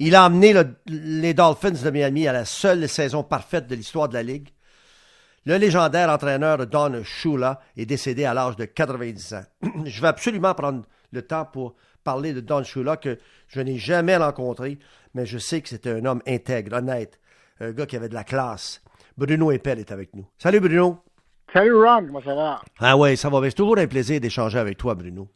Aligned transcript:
Il 0.00 0.14
a 0.14 0.24
amené 0.24 0.52
le- 0.54 0.74
les 0.86 1.34
Dolphins 1.34 1.70
de 1.70 1.90
Miami 1.90 2.26
à 2.26 2.32
la 2.32 2.44
seule 2.46 2.88
saison 2.88 3.22
parfaite 3.22 3.66
de 3.68 3.74
l'histoire 3.74 4.08
de 4.08 4.14
la 4.14 4.22
Ligue. 4.22 4.48
Le 5.44 5.56
légendaire 5.58 6.08
entraîneur 6.10 6.66
Don 6.66 7.02
Shula 7.04 7.60
est 7.76 7.86
décédé 7.86 8.24
à 8.24 8.34
l'âge 8.34 8.56
de 8.56 8.64
90 8.64 9.34
ans. 9.34 9.44
Je 9.84 10.00
vais 10.00 10.08
absolument 10.08 10.54
prendre 10.54 10.84
le 11.12 11.22
temps 11.22 11.44
pour 11.44 11.74
parler 12.02 12.32
de 12.32 12.40
Don 12.40 12.62
Shula, 12.64 12.96
que 12.96 13.18
je 13.48 13.60
n'ai 13.60 13.76
jamais 13.76 14.16
rencontré, 14.16 14.78
mais 15.12 15.26
je 15.26 15.36
sais 15.36 15.60
que 15.60 15.68
c'était 15.68 15.90
un 15.90 16.04
homme 16.06 16.22
intègre, 16.26 16.76
honnête, 16.78 17.20
un 17.60 17.72
gars 17.72 17.84
qui 17.84 17.96
avait 17.96 18.08
de 18.08 18.14
la 18.14 18.24
classe. 18.24 18.80
Bruno 19.18 19.50
Eppel 19.50 19.78
est 19.80 19.92
avec 19.92 20.14
nous. 20.14 20.24
Salut 20.38 20.60
Bruno. 20.60 20.98
Salut 21.52 21.74
Ron, 21.74 22.06
comment 22.06 22.22
ça 22.22 22.34
va? 22.34 22.62
Ah 22.78 22.96
ouais, 22.96 23.16
ça 23.16 23.28
va 23.28 23.40
bien. 23.40 23.50
C'est 23.50 23.56
toujours 23.56 23.76
un 23.76 23.86
plaisir 23.86 24.18
d'échanger 24.20 24.58
avec 24.58 24.78
toi, 24.78 24.94
Bruno. 24.94 25.28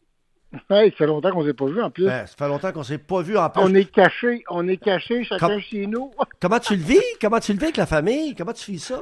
Ça 0.69 0.91
fait 0.91 1.05
longtemps 1.05 1.31
qu'on 1.31 1.43
ne 1.43 1.47
s'est 1.47 1.53
pas 1.53 1.65
vu 1.65 1.81
en 1.81 1.89
plus. 1.89 2.05
Ben, 2.05 2.25
ça 2.25 2.35
fait 2.37 2.47
longtemps 2.47 2.71
qu'on 2.71 2.79
ne 2.79 2.85
s'est 2.85 2.97
pas 2.97 3.21
vu 3.21 3.37
en 3.37 3.49
plus. 3.49 3.61
on 3.63 3.73
est 3.73 3.91
cachés, 3.91 4.43
on 4.49 4.67
est 4.67 4.77
cachés 4.77 5.23
chacun 5.23 5.59
chez 5.59 5.87
nous. 5.87 6.11
Comment 6.41 6.59
tu 6.59 6.75
le 6.75 6.83
vis? 6.83 7.01
Comment 7.21 7.39
tu 7.39 7.53
le 7.53 7.59
vis 7.59 7.65
avec 7.65 7.77
la 7.77 7.85
famille? 7.85 8.35
Comment 8.35 8.53
tu 8.53 8.71
vis 8.71 8.79
ça? 8.79 9.01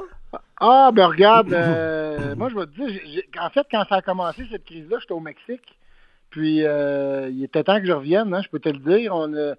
Ah, 0.60 0.90
ben 0.92 1.06
regarde, 1.06 1.52
euh, 1.52 2.34
moi 2.36 2.48
je 2.48 2.56
vais 2.56 2.66
te 2.66 2.70
dire, 2.70 3.22
en 3.40 3.50
fait, 3.50 3.66
quand 3.70 3.84
ça 3.88 3.96
a 3.96 4.02
commencé 4.02 4.42
cette 4.50 4.64
crise-là, 4.64 4.98
j'étais 5.00 5.12
au 5.12 5.20
Mexique. 5.20 5.78
Puis 6.30 6.64
euh, 6.64 7.28
il 7.30 7.44
était 7.44 7.62
temps 7.62 7.80
que 7.80 7.86
je 7.86 7.92
revienne, 7.92 8.34
hein, 8.34 8.40
je 8.42 8.48
peux 8.48 8.58
te 8.58 8.68
le 8.68 8.78
dire. 8.78 9.14
On 9.14 9.32
a, 9.34 9.54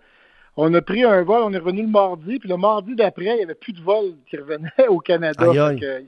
on 0.58 0.74
a 0.74 0.82
pris 0.82 1.04
un 1.04 1.24
vol, 1.24 1.42
on 1.44 1.54
est 1.54 1.58
revenu 1.58 1.84
le 1.84 1.88
mardi, 1.88 2.40
puis 2.40 2.50
le 2.50 2.58
mardi 2.58 2.96
d'après, 2.96 3.26
il 3.26 3.38
n'y 3.38 3.44
avait 3.44 3.56
plus 3.56 3.74
de 3.74 3.82
vol 3.82 4.14
qui 4.30 4.38
revenait 4.38 4.70
au 4.90 5.00
Canada. 5.00 5.50
Aïe, 5.50 5.60
aïe. 5.60 6.08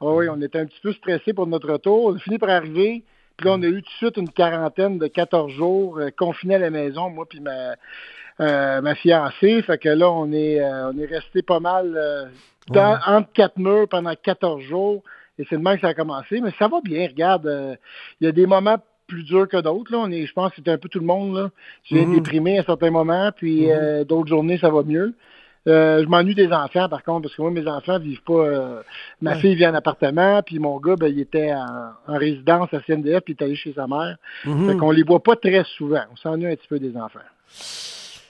Ah 0.00 0.06
oui, 0.06 0.28
on 0.28 0.40
était 0.40 0.58
un 0.58 0.66
petit 0.66 0.80
peu 0.80 0.92
stressés 0.92 1.32
pour 1.32 1.46
notre 1.46 1.70
retour. 1.72 2.06
On 2.06 2.16
a 2.16 2.18
fini 2.18 2.38
par 2.38 2.50
arriver. 2.50 3.04
Puis 3.38 3.46
là, 3.46 3.54
on 3.54 3.62
a 3.62 3.66
eu 3.66 3.82
tout 3.82 3.88
de 3.88 3.96
suite 3.98 4.16
une 4.16 4.28
quarantaine 4.30 4.98
de 4.98 5.06
14 5.06 5.52
jours 5.52 5.98
euh, 5.98 6.10
confinés 6.10 6.56
à 6.56 6.58
la 6.58 6.70
maison, 6.70 7.08
moi 7.08 7.24
puis 7.28 7.38
ma, 7.40 7.74
euh, 8.40 8.80
ma 8.80 8.94
fiancée. 8.96 9.62
Fait 9.62 9.78
que 9.78 9.88
là, 9.88 10.10
on 10.10 10.32
est, 10.32 10.60
euh, 10.60 10.90
on 10.92 10.98
est 10.98 11.06
resté 11.06 11.42
pas 11.42 11.60
mal 11.60 11.94
euh, 11.96 12.24
dans- 12.68 12.94
Ouais. 12.94 12.98
entre 13.06 13.32
quatre 13.32 13.56
murs 13.56 13.88
pendant 13.88 14.12
14 14.20 14.60
jours. 14.62 15.02
Et 15.38 15.46
c'est 15.48 15.56
de 15.56 15.62
même 15.62 15.76
que 15.76 15.82
ça 15.82 15.88
a 15.88 15.94
commencé. 15.94 16.40
Mais 16.40 16.50
ça 16.58 16.66
va 16.66 16.80
bien, 16.82 17.06
regarde. 17.06 17.46
euh, 17.46 17.76
Il 18.20 18.24
y 18.24 18.28
a 18.28 18.32
des 18.32 18.46
moments 18.46 18.78
plus 19.06 19.22
durs 19.22 19.46
que 19.48 19.56
d'autres. 19.58 19.92
Là. 19.92 19.98
On 20.00 20.10
est, 20.10 20.26
je 20.26 20.32
pense 20.32 20.50
que 20.50 20.56
c'était 20.56 20.72
un 20.72 20.78
peu 20.78 20.88
tout 20.88 20.98
le 20.98 21.06
monde. 21.06 21.36
Là. 21.36 21.50
Tu 21.84 21.94
viens 21.94 22.06
Mhm. 22.06 22.14
déprimé 22.16 22.58
à 22.58 22.64
certains 22.64 22.90
moments, 22.90 23.30
puis 23.36 23.66
Mhm. 23.66 23.70
euh, 23.72 24.04
d'autres 24.04 24.28
journées, 24.28 24.58
ça 24.58 24.68
va 24.68 24.82
mieux. 24.82 25.14
Euh, 25.68 26.02
je 26.02 26.08
m'ennuie 26.08 26.34
des 26.34 26.50
enfants, 26.50 26.88
par 26.88 27.02
contre, 27.04 27.22
parce 27.22 27.34
que 27.36 27.42
moi, 27.42 27.50
mes 27.50 27.66
enfants 27.68 27.98
vivent 27.98 28.22
pas. 28.22 28.32
euh, 28.32 28.82
ma 29.20 29.32
Ouais. 29.34 29.40
fille 29.40 29.54
vit 29.54 29.66
en 29.66 29.74
appartement, 29.74 30.42
puis 30.42 30.58
mon 30.58 30.78
gars, 30.80 30.96
ben, 30.96 31.08
il 31.08 31.20
était 31.20 31.52
en, 31.52 31.90
en 32.06 32.16
résidence 32.18 32.72
à 32.72 32.80
CNDF, 32.80 33.20
puis 33.24 33.36
il 33.38 33.42
est 33.42 33.44
allé 33.46 33.54
chez 33.56 33.72
sa 33.74 33.86
mère. 33.86 34.16
Mhm. 34.46 34.68
Fait 34.70 34.76
qu'on 34.78 34.90
les 34.90 35.02
voit 35.02 35.22
pas 35.22 35.36
très 35.36 35.62
souvent. 35.76 36.02
On 36.12 36.16
s'ennuie 36.16 36.46
un 36.46 36.56
petit 36.56 36.68
peu 36.68 36.78
des 36.78 36.96
enfants. 36.96 37.18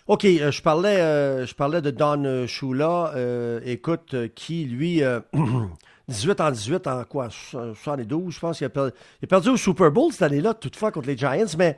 OK, 0.09 0.25
euh, 0.25 0.50
je 0.50 0.62
parlais, 0.62 1.00
euh, 1.00 1.47
je 1.47 1.55
parlais 1.55 1.83
de 1.83 1.91
Don 1.91 2.47
Shula, 2.47 3.12
écoute, 3.64 4.14
qui, 4.34 4.64
lui, 4.64 5.03
euh, 5.03 5.20
18 6.09 6.41
en 6.41 6.50
18 6.50 6.86
en 6.86 7.05
quoi, 7.05 7.28
so- 7.31 7.75
72, 7.75 8.33
je 8.34 8.41
pense 8.41 8.56
qu'il 8.59 8.64
a, 8.66 8.70
perdu, 8.70 8.92
il 9.20 9.27
a 9.27 9.28
perdu 9.28 9.50
au 9.50 9.56
Super 9.59 9.91
Bowl 9.91 10.11
cette 10.11 10.22
année-là, 10.22 10.55
toutefois, 10.55 10.91
contre 10.91 11.09
les 11.09 11.16
Giants, 11.19 11.44
mais 11.59 11.77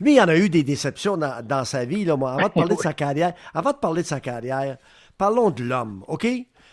lui, 0.00 0.16
il 0.16 0.20
en 0.20 0.28
a 0.28 0.36
eu 0.36 0.48
des 0.48 0.62
déceptions 0.62 1.16
dans, 1.16 1.44
dans 1.44 1.64
sa 1.64 1.84
vie. 1.84 2.04
Là, 2.04 2.16
moi. 2.16 2.32
Avant 2.32 2.48
de 2.48 2.52
parler 2.52 2.76
de 2.76 2.80
sa 2.80 2.92
carrière, 2.92 3.32
avant 3.54 3.72
de 3.72 3.76
parler 3.76 4.02
de 4.02 4.06
sa 4.06 4.20
carrière, 4.20 4.76
parlons 5.16 5.50
de 5.50 5.62
l'homme, 5.62 6.04
OK? 6.08 6.26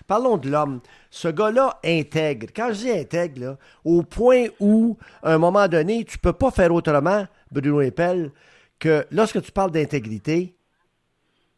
Parlons 0.08 0.38
de 0.38 0.50
l'homme. 0.50 0.82
Ce 1.10 1.30
gars-là 1.30 1.80
intègre. 1.86 2.48
Quand 2.54 2.70
je 2.74 2.80
dis 2.80 2.92
intègre, 2.92 3.42
là, 3.42 3.58
au 3.86 4.04
point 4.04 4.48
où, 4.60 4.98
à 5.22 5.34
un 5.34 5.38
moment 5.38 5.68
donné, 5.68 6.04
tu 6.04 6.18
peux 6.18 6.34
pas 6.34 6.52
faire 6.52 6.74
autrement, 6.74 7.26
Bruno 7.52 7.82
Eppel, 7.82 8.32
que 8.80 9.06
lorsque 9.12 9.42
tu 9.42 9.52
parles 9.52 9.72
d'intégrité, 9.72 10.58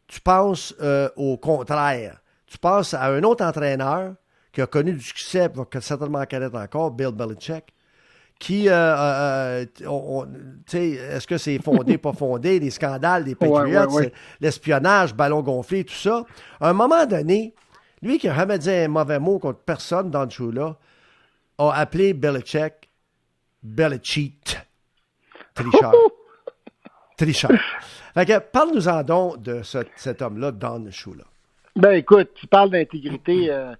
tu 0.08 0.22
penses 0.22 0.76
euh, 0.82 1.10
au 1.16 1.38
contraire. 1.38 2.22
Tu 2.46 2.60
penses 2.60 2.94
à 2.94 3.06
un 3.06 3.24
autre 3.24 3.44
entraîneur 3.44 4.14
qui 4.52 4.62
a 4.62 4.68
connu 4.68 4.94
du 4.94 5.02
succès, 5.02 5.50
va 5.50 5.66
certainement 5.82 6.24
connaître 6.26 6.56
encore, 6.56 6.92
Bill 6.92 7.12
Belichick, 7.12 7.74
qui, 8.40 8.68
euh, 8.70 8.74
euh, 8.74 9.66
sais, 10.68 10.90
est-ce 10.90 11.26
que 11.26 11.38
c'est 11.38 11.58
fondé, 11.64 11.98
pas 12.00 12.14
fondé, 12.14 12.60
les 12.60 12.70
scandales 12.70 13.24
des 13.24 13.32
Ouais, 13.32 13.50
Patriots, 13.50 13.90
ouais, 13.92 14.06
ouais. 14.06 14.14
l'espionnage, 14.42 15.14
ballon 15.16 15.42
gonflé, 15.42 15.84
tout 15.86 15.94
ça. 15.94 16.24
À 16.60 16.70
un 16.70 16.74
moment 16.74 17.06
donné, 17.06 17.54
lui 18.02 18.18
qui 18.20 18.28
n'a 18.28 18.36
jamais 18.36 18.60
dit 18.60 18.70
un 18.70 18.88
mauvais 18.90 19.20
mot 19.20 19.40
contre 19.40 19.60
personne 19.60 20.12
dans 20.12 20.24
le 20.26 20.30
show-là, 20.30 20.76
a 21.58 21.72
appelé 21.72 22.14
Belichick 22.14 22.74
Belichick. 23.64 24.58
Tricheur. 25.54 25.94
Tricheur. 27.18 27.52
Fait 28.14 28.26
que, 28.26 28.40
parle-nous-en 28.40 29.04
donc 29.04 29.42
de 29.42 29.62
ce- 29.64 29.86
cet 29.96 30.22
homme-là 30.22 30.52
dans 30.52 30.78
le 30.78 30.92
show-là. 30.92 31.24
Ben 31.76 31.92
écoute, 31.92 32.30
tu 32.36 32.48
parles 32.48 32.70
d'intégrité, 32.70 33.48
euh, 33.52 33.74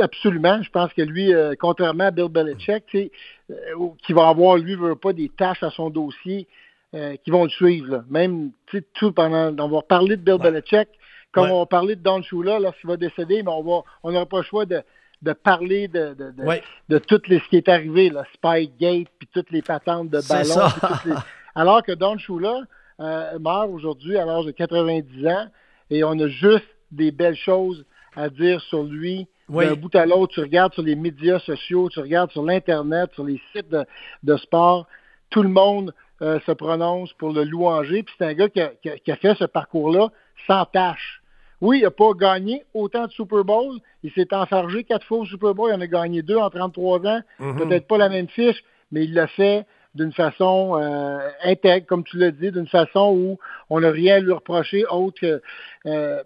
absolument. 0.00 0.62
Je 0.62 0.70
pense 0.70 0.92
que 0.94 1.02
lui, 1.02 1.34
euh, 1.34 1.54
contrairement 1.58 2.04
à 2.04 2.10
Bill 2.10 2.28
Belichick, 2.28 2.86
tu 2.86 2.98
sais, 2.98 3.10
euh, 3.50 3.88
qui 4.04 4.12
va 4.14 4.28
avoir, 4.28 4.56
lui, 4.56 4.74
veut 4.76 4.96
pas 4.96 5.12
des 5.12 5.28
tâches 5.28 5.62
à 5.62 5.70
son 5.70 5.90
dossier 5.90 6.48
euh, 6.94 7.16
qui 7.22 7.30
vont 7.30 7.44
le 7.44 7.50
suivre. 7.50 7.96
là. 7.96 8.04
Même, 8.08 8.50
tu 8.66 8.78
sais, 8.78 8.84
tout 8.94 9.12
pendant, 9.12 9.54
on 9.62 9.68
va 9.68 9.82
parler 9.82 10.16
de 10.16 10.22
Bill 10.22 10.34
Ouais. 10.42 10.50
Belichick, 10.50 10.88
comme 11.32 11.44
Ouais. 11.44 11.50
on 11.52 11.58
va 11.60 11.66
parler 11.66 11.96
de 11.96 12.02
Don 12.02 12.22
Shula 12.22 12.58
lorsqu'il 12.58 12.88
va 12.88 12.96
décéder, 12.96 13.42
mais 13.42 13.50
on 13.50 13.62
va, 13.62 13.82
on 14.02 14.10
n'aura 14.12 14.24
pas 14.26 14.38
le 14.38 14.44
choix 14.44 14.64
de, 14.64 14.82
de 15.20 15.32
parler 15.34 15.86
de, 15.86 16.14
de, 16.14 16.30
de, 16.30 16.42
Ouais. 16.42 16.62
de 16.88 16.96
tout 16.98 17.20
les, 17.28 17.40
ce 17.40 17.48
qui 17.48 17.56
est 17.58 17.68
arrivé, 17.68 18.08
là, 18.08 18.24
Spygate, 18.32 19.08
puis 19.18 19.28
toutes 19.34 19.50
les 19.50 19.60
patentes 19.60 20.08
de 20.08 20.20
toutes 20.20 21.04
les- 21.04 21.14
Alors 21.54 21.82
que 21.82 21.92
Don 21.92 22.16
Shula 22.16 22.62
euh, 23.00 23.38
meurt 23.38 23.68
aujourd'hui 23.70 24.16
à 24.16 24.24
l'âge 24.24 24.46
de 24.46 24.50
90 24.52 25.26
ans 25.26 25.46
et 25.90 26.04
on 26.04 26.18
a 26.18 26.28
juste 26.28 26.64
des 26.90 27.10
belles 27.10 27.36
choses 27.36 27.84
à 28.16 28.28
dire 28.28 28.60
sur 28.62 28.82
lui. 28.84 29.26
Oui. 29.48 29.66
D'un 29.66 29.74
bout 29.74 29.94
à 29.96 30.06
l'autre, 30.06 30.34
tu 30.34 30.40
regardes 30.40 30.72
sur 30.74 30.82
les 30.82 30.94
médias 30.96 31.40
sociaux, 31.40 31.88
tu 31.88 31.98
regardes 32.00 32.30
sur 32.30 32.42
l'Internet, 32.44 33.10
sur 33.14 33.24
les 33.24 33.40
sites 33.52 33.68
de, 33.68 33.84
de 34.22 34.36
sport, 34.36 34.86
tout 35.30 35.42
le 35.42 35.48
monde 35.48 35.92
euh, 36.22 36.38
se 36.46 36.52
prononce 36.52 37.12
pour 37.14 37.32
le 37.32 37.42
louanger. 37.44 38.02
Puis 38.04 38.14
c'est 38.18 38.26
un 38.26 38.34
gars 38.34 38.48
qui 38.48 38.60
a, 38.60 38.68
qui 38.82 38.90
a- 38.90 38.98
qui 38.98 39.10
a 39.10 39.16
fait 39.16 39.34
ce 39.36 39.44
parcours-là 39.44 40.08
sans 40.46 40.64
tâche. 40.66 41.20
Oui, 41.60 41.78
il 41.78 41.82
n'a 41.82 41.90
pas 41.90 42.12
gagné 42.14 42.62
autant 42.74 43.06
de 43.06 43.10
Super 43.12 43.44
Bowl. 43.44 43.78
Il 44.02 44.10
s'est 44.12 44.32
enfargé 44.32 44.84
quatre 44.84 45.04
fois 45.06 45.18
au 45.18 45.24
Super 45.26 45.54
Bowl. 45.54 45.70
Il 45.70 45.74
en 45.74 45.80
a 45.80 45.86
gagné 45.86 46.22
deux 46.22 46.36
en 46.36 46.48
33 46.48 47.06
ans. 47.06 47.20
Mhm. 47.38 47.56
Peut-être 47.58 47.86
pas 47.88 47.98
la 47.98 48.08
même 48.08 48.28
fiche, 48.28 48.62
mais 48.92 49.04
il 49.04 49.14
l'a 49.14 49.26
fait 49.26 49.66
d'une 49.94 50.12
façon 50.12 50.78
euh, 50.80 51.18
intègre, 51.44 51.86
comme 51.86 52.04
tu 52.04 52.16
l'as 52.16 52.30
dit, 52.30 52.50
d'une 52.52 52.68
façon 52.68 53.12
où 53.14 53.38
on 53.70 53.80
n'a 53.80 53.90
rien 53.90 54.16
à 54.16 54.20
lui 54.20 54.32
reprocher 54.32 54.84
autre 54.86 55.20
que 55.20 55.42
euh, 55.86 56.22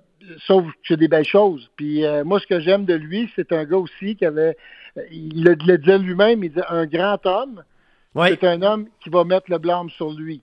sauf 0.47 0.65
que 0.67 0.73
c'est 0.89 0.97
des 0.99 1.09
belles 1.09 1.25
choses. 1.25 1.71
Puis 1.77 2.05
euh, 2.05 2.25
moi, 2.25 2.41
ce 2.41 2.47
que 2.47 2.61
j'aime 2.61 2.85
de 2.85 2.95
lui, 2.95 3.31
c'est 3.37 3.53
un 3.53 3.65
gars 3.65 3.79
aussi 3.79 4.17
qui 4.17 4.25
avait, 4.27 4.57
il 5.11 5.45
le, 5.45 5.57
le 5.67 5.79
disait 5.79 5.99
lui-même, 5.99 6.45
il 6.45 6.51
disait 6.51 6.67
un 6.69 6.87
grand 6.87 7.25
homme, 7.27 7.63
Oui. 8.15 8.29
c'est 8.31 8.45
un 8.47 8.61
homme 8.63 8.87
qui 9.03 9.09
va 9.11 9.25
mettre 9.25 9.51
le 9.51 9.59
blâme 9.59 9.89
sur 9.91 10.13
lui. 10.13 10.43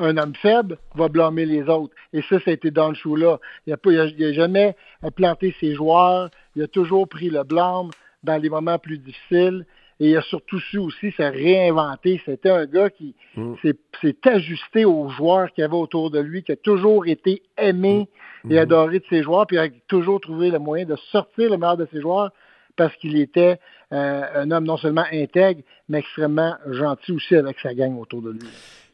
Un 0.00 0.16
homme 0.16 0.34
faible 0.36 0.78
va 0.94 1.08
blâmer 1.08 1.44
les 1.44 1.62
autres. 1.68 1.92
Et 2.12 2.22
ça, 2.22 2.38
ça 2.40 2.50
a 2.50 2.54
été 2.54 2.70
dans 2.70 2.88
le 2.90 2.94
show-là. 2.94 3.38
Il 3.66 3.70
n'a 3.70 3.76
pas- 3.76 3.90
il 3.90 3.98
a- 3.98 4.04
il 4.06 4.24
a 4.26 4.32
jamais 4.32 4.76
planté 5.16 5.54
ses 5.58 5.74
joueurs. 5.74 6.30
Il 6.54 6.62
a 6.62 6.68
toujours 6.68 7.08
pris 7.08 7.30
le 7.30 7.42
blâme 7.42 7.90
dans 8.22 8.36
les 8.40 8.48
moments 8.48 8.78
plus 8.78 8.98
difficiles. 8.98 9.66
Et 10.00 10.10
il 10.10 10.16
a 10.16 10.22
surtout 10.22 10.60
su 10.60 10.78
aussi 10.78 11.10
se 11.12 11.22
réinventer. 11.22 12.20
C'était 12.24 12.50
un 12.50 12.66
gars 12.66 12.90
qui 12.90 13.14
Mm. 13.36 13.54
s'est 13.62 14.16
ajusté 14.28 14.84
aux 14.84 15.08
joueurs 15.10 15.52
qu'il 15.52 15.62
y 15.62 15.64
avait 15.64 15.74
autour 15.74 16.10
de 16.10 16.18
lui, 16.20 16.42
qui 16.42 16.52
a 16.52 16.56
toujours 16.56 17.06
été 17.06 17.42
aimé 17.56 18.08
Mm. 18.44 18.52
et 18.52 18.58
adoré 18.58 18.98
de 19.00 19.04
ses 19.10 19.22
joueurs, 19.22 19.46
puis 19.46 19.58
a 19.58 19.68
toujours 19.88 20.20
trouvé 20.20 20.50
le 20.50 20.58
moyen 20.58 20.84
de 20.86 20.96
sortir 21.10 21.50
le 21.50 21.56
meilleur 21.56 21.76
de 21.76 21.86
ses 21.92 22.00
joueurs 22.00 22.30
parce 22.76 22.94
qu'il 22.96 23.18
était 23.20 23.58
euh, 23.92 24.22
un 24.42 24.50
homme 24.52 24.64
non 24.64 24.76
seulement 24.76 25.04
intègre, 25.12 25.62
mais 25.88 25.98
extrêmement 26.00 26.54
gentil 26.70 27.12
aussi 27.12 27.34
avec 27.34 27.58
sa 27.60 27.74
gang 27.74 27.98
autour 27.98 28.22
de 28.22 28.30
lui. 28.32 28.40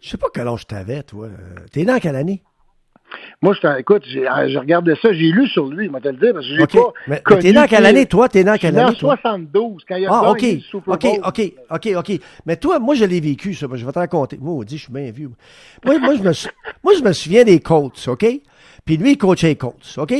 Je 0.01 0.09
sais 0.09 0.17
pas 0.17 0.29
quel 0.33 0.47
âge 0.49 0.67
t'avais, 0.67 1.03
toi. 1.03 1.27
Euh, 1.27 1.31
T'es 1.73 1.91
en 1.91 1.99
quelle 1.99 2.17
année? 2.17 2.43
Moi, 3.45 3.55
je 3.63 3.79
écoute, 3.79 4.05
j'ai 4.07 4.27
j'ai 4.47 4.59
regardé 4.59 4.95
ça, 5.03 5.13
j'ai 5.13 5.31
lu 5.31 5.47
sur 5.49 5.67
lui, 5.67 5.87
je 5.87 5.93
vais 5.93 6.01
te 6.01 6.09
le 6.09 6.17
dire, 6.17 6.33
parce 6.33 6.47
que 6.47 6.57
j'ai 6.57 6.63
OK. 6.63 6.73
pas 6.73 6.93
Mais, 7.07 7.21
connu, 7.21 7.41
t'es 7.43 7.59
en 7.59 7.67
quelle 7.67 7.85
année, 7.85 8.07
toi? 8.07 8.27
T'es 8.27 8.49
en 8.49 8.53
suis 8.53 8.61
quelle 8.61 8.75
né 8.75 8.81
en 8.83 8.87
année, 8.87 8.97
toi? 8.97 9.19
72, 9.23 9.83
quand 9.87 9.97
il 9.97 10.07
a 10.07 10.09
Ah, 10.11 10.31
OK. 10.31 10.45
OK. 10.87 11.07
OK, 11.23 11.53
OK, 11.71 11.89
OK. 11.95 12.21
Mais 12.47 12.57
toi, 12.57 12.79
moi, 12.79 12.95
je 12.95 13.05
l'ai 13.05 13.21
vécu, 13.21 13.53
ça. 13.53 13.67
Je 13.71 13.85
vais 13.85 13.93
te 13.93 13.99
raconter. 13.99 14.39
Moi, 14.41 14.55
on 14.55 14.63
dit, 14.63 14.79
je 14.79 14.85
suis 14.85 14.93
bien 14.93 15.11
vieux. 15.11 15.31
Moi, 15.85 15.99
moi, 15.99 16.15
je 16.17 16.23
me, 16.23 16.33
moi, 16.83 16.95
je 16.99 17.05
me 17.05 17.13
souviens 17.13 17.45
des 17.45 17.61
Colts, 17.61 18.09
OK? 18.09 18.25
Puis 18.87 18.97
lui, 18.97 19.13
il 19.13 19.19
coachait 19.19 19.49
les 19.49 19.57
Colts, 19.57 19.95
OK? 19.99 20.15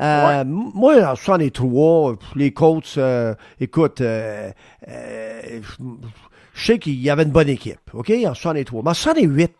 Euh, 0.00 0.44
Moi, 0.46 1.04
en 1.04 1.16
63, 1.16 2.14
les 2.36 2.52
Colts, 2.52 2.94
euh, 2.96 3.34
écoute, 3.60 4.00
euh, 4.00 4.52
euh, 4.86 5.60
je 6.54 6.64
sais 6.64 6.78
qu'il 6.78 7.00
y 7.02 7.10
avait 7.10 7.24
une 7.24 7.30
bonne 7.30 7.48
équipe, 7.48 7.80
OK? 7.92 8.12
En 8.24 8.34
63. 8.34 8.82
Mais 8.84 8.90
en 8.90 8.94
68, 8.94 9.52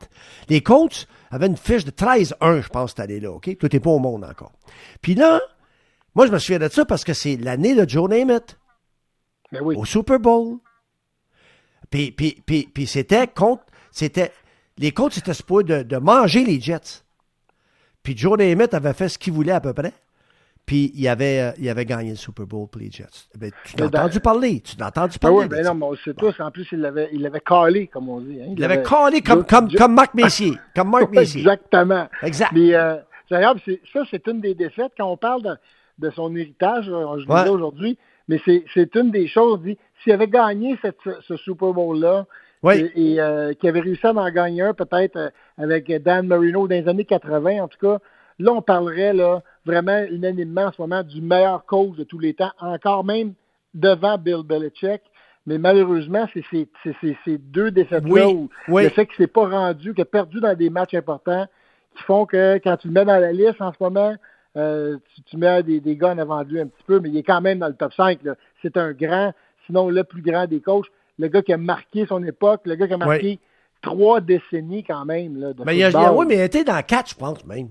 les 0.48 0.60
Colts 0.60 1.08
avaient 1.32 1.46
une 1.46 1.56
fiche 1.56 1.84
de 1.84 1.90
13-1, 1.90 2.60
je 2.60 2.68
pense, 2.68 2.90
cette 2.90 3.00
année-là, 3.00 3.32
OK? 3.32 3.56
Tout 3.58 3.68
n'est 3.72 3.80
pas 3.80 3.90
au 3.90 3.98
monde 3.98 4.24
encore. 4.24 4.52
Puis 5.00 5.14
là, 5.14 5.40
moi, 6.14 6.26
je 6.26 6.32
me 6.32 6.38
souviens 6.38 6.58
de 6.58 6.68
ça 6.68 6.84
parce 6.84 7.04
que 7.04 7.14
c'est 7.14 7.36
l'année 7.36 7.74
de 7.74 7.88
Joe 7.88 8.08
Namath 8.08 8.58
Mais 9.50 9.60
oui. 9.60 9.74
au 9.76 9.84
Super 9.84 10.20
Bowl. 10.20 10.58
Puis, 11.90 12.12
puis, 12.12 12.42
puis, 12.46 12.68
puis 12.72 12.86
c'était 12.86 13.26
contre. 13.26 13.64
C'était. 13.90 14.32
Les 14.78 14.92
Colts 14.92 15.16
étaient 15.16 15.34
supposés 15.34 15.64
de, 15.64 15.82
de 15.82 15.96
manger 15.96 16.44
les 16.44 16.60
Jets. 16.60 17.02
Puis 18.02 18.16
Joe 18.16 18.38
Namath 18.38 18.74
avait 18.74 18.94
fait 18.94 19.08
ce 19.08 19.18
qu'il 19.18 19.32
voulait 19.32 19.52
à 19.52 19.60
peu 19.60 19.72
près. 19.72 19.92
Puis 20.64 20.92
il 20.94 21.08
avait, 21.08 21.40
euh, 21.40 21.50
il 21.58 21.68
avait 21.68 21.84
gagné 21.84 22.10
le 22.10 22.16
Super 22.16 22.46
Bowl 22.46 22.68
pour 22.68 22.80
les 22.80 22.90
Jets. 22.90 23.06
Ben, 23.36 23.50
tu 23.64 23.76
l'as 23.76 23.86
entendu 23.86 24.20
parler. 24.20 24.60
Tu 24.60 24.76
l'as 24.78 24.86
entendu 24.88 25.16
Ben 25.20 25.28
parler. 25.28 25.38
oui, 25.38 25.48
ben 25.48 25.64
non, 25.64 25.74
mais 25.74 25.86
on 25.86 25.96
sait 25.96 26.14
tous. 26.14 26.38
En 26.40 26.50
plus, 26.52 26.66
il 26.72 26.80
l'avait, 26.80 27.08
il 27.12 27.20
l'avait 27.22 27.40
calé, 27.40 27.88
comme 27.88 28.08
on 28.08 28.20
dit. 28.20 28.38
hein. 28.40 28.54
il 28.56 28.62
avait 28.64 28.82
collé 28.82 29.20
comme, 29.22 29.44
comme, 29.44 29.68
comme 29.72 29.94
Marc 29.94 30.14
Messier. 30.14 30.52
Comme 30.76 30.90
Marc 30.90 31.10
Messier. 31.10 31.40
Exactement. 31.40 32.08
Exact. 32.22 32.52
Mais 32.52 32.74
euh, 32.74 32.96
d'ailleurs, 33.30 33.56
ça, 33.92 34.02
c'est 34.10 34.26
une 34.28 34.40
des 34.40 34.54
défaites 34.54 34.92
quand 34.96 35.10
on 35.10 35.16
parle 35.16 35.42
de, 35.42 35.56
de 35.98 36.10
son 36.10 36.34
héritage, 36.36 36.88
là, 36.88 37.16
je 37.18 37.24
le 37.26 37.32
Ouais. 37.32 37.48
aujourd'hui, 37.48 37.98
mais 38.28 38.40
c'est 38.44 38.64
c'est 38.72 38.94
une 38.94 39.10
des 39.10 39.26
choses, 39.26 39.60
dit, 39.62 39.76
s'il 40.02 40.12
avait 40.12 40.28
gagné 40.28 40.78
cette, 40.80 40.96
ce 41.26 41.36
Super 41.36 41.72
Bowl-là, 41.72 42.24
Oui. 42.62 42.88
et, 42.94 43.14
et, 43.14 43.20
euh, 43.20 43.52
qu'il 43.54 43.68
avait 43.68 43.80
réussi 43.80 44.06
à 44.06 44.12
en 44.12 44.30
gagner 44.30 44.62
un, 44.62 44.74
peut-être 44.74 45.16
euh, 45.16 45.28
avec 45.58 45.90
Dan 46.02 46.28
Marino 46.28 46.68
dans 46.68 46.74
les 46.74 46.88
années 46.88 47.04
80, 47.04 47.62
en 47.64 47.68
tout 47.68 47.78
cas, 47.78 47.98
là, 48.38 48.52
on 48.52 48.62
parlerait 48.62 49.12
là, 49.12 49.42
vraiment 49.64 50.04
unanimement 50.10 50.62
en 50.66 50.72
ce 50.72 50.80
moment 50.82 51.02
du 51.02 51.20
meilleur 51.20 51.64
coach 51.64 51.96
de 51.96 52.04
tous 52.04 52.18
les 52.18 52.34
temps, 52.34 52.50
encore 52.60 53.04
même 53.04 53.34
devant 53.74 54.18
Bill 54.18 54.42
Belichick. 54.44 55.02
Mais 55.46 55.58
malheureusement, 55.58 56.28
c'est 56.32 56.44
ces, 56.50 56.68
c'est 56.84 56.94
ces- 57.00 57.16
ces 57.24 57.38
deux 57.38 57.70
défaites-là 57.72 58.08
Oui, 58.68 58.84
le 58.84 58.88
fait 58.90 59.06
qu'il 59.06 59.14
ne 59.20 59.24
s'est 59.26 59.32
pas 59.32 59.48
rendu, 59.48 59.92
qu'il 59.92 60.02
a 60.02 60.04
perdu 60.04 60.40
dans 60.40 60.54
des 60.56 60.70
matchs 60.70 60.94
importants, 60.94 61.46
qui 61.96 62.02
font 62.04 62.26
que 62.26 62.58
quand 62.62 62.76
tu 62.76 62.86
le 62.88 62.94
mets 62.94 63.04
dans 63.04 63.18
la 63.18 63.32
liste 63.32 63.60
en 63.60 63.72
ce 63.72 63.78
moment, 63.80 64.14
euh, 64.56 64.98
tu, 65.14 65.22
tu 65.22 65.36
mets 65.36 65.62
des, 65.64 65.80
des 65.80 65.96
gars 65.96 66.10
en 66.12 66.18
avant 66.18 66.44
de 66.44 66.48
lui 66.50 66.60
un 66.60 66.66
petit 66.66 66.84
peu, 66.86 67.00
mais 67.00 67.08
il 67.08 67.16
est 67.16 67.22
quand 67.24 67.40
même 67.40 67.58
dans 67.58 67.66
le 67.68 67.74
top 67.74 67.92
5. 67.94 68.22
là. 68.22 68.34
C'est 68.62 68.76
un 68.76 68.92
grand, 68.92 69.32
sinon 69.66 69.88
le 69.88 70.04
plus 70.04 70.22
grand 70.22 70.46
des 70.46 70.60
coachs, 70.60 70.86
le 71.18 71.26
gars 71.28 71.42
qui 71.42 71.52
a 71.52 71.56
marqué 71.56 72.06
son 72.06 72.22
époque, 72.22 72.60
le 72.64 72.76
gars 72.76 72.86
qui 72.86 72.94
a 72.94 72.98
marqué 72.98 73.38
trois 73.82 74.20
décennies 74.20 74.84
quand 74.84 75.04
même. 75.04 75.40
Là, 75.40 75.52
de 75.54 75.64
Mais 75.64 75.76
il 75.76 75.82
a, 75.84 75.90
il 75.90 75.96
a- 75.96 76.00
football. 76.00 76.18
oui, 76.18 76.26
mais 76.28 76.36
il 76.36 76.40
était 76.42 76.62
dans 76.64 76.80
4, 76.82 77.10
je 77.10 77.14
pense, 77.16 77.44
même. 77.46 77.68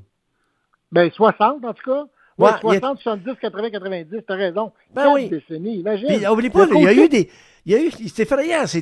Ben, 0.92 1.10
60 1.12 1.64
en 1.66 1.74
tout 1.74 1.84
cas. 1.92 2.04
Ouais, 2.38 2.50
Ouais, 2.50 2.52
il 2.64 2.76
est- 2.76 2.80
60, 2.80 3.00
70, 3.00 3.36
80, 3.40 3.70
90, 3.70 4.22
t'as 4.28 4.36
raison. 4.36 4.72
Ben 4.94 5.04
Quatre 5.04 5.14
oui. 5.14 5.30
décennies, 5.30 5.76
imagine. 5.80 6.08
Puis, 6.08 6.28
oublie 6.28 6.50
pas, 6.50 6.66
il 6.74 6.82
y 6.82 6.88
a 6.88 6.94
eu 6.94 7.08
des. 7.10 7.30
Il 7.66 7.74
y 7.74 7.76
a 7.76 7.80
eu. 7.84 7.92
C'est 8.08 8.26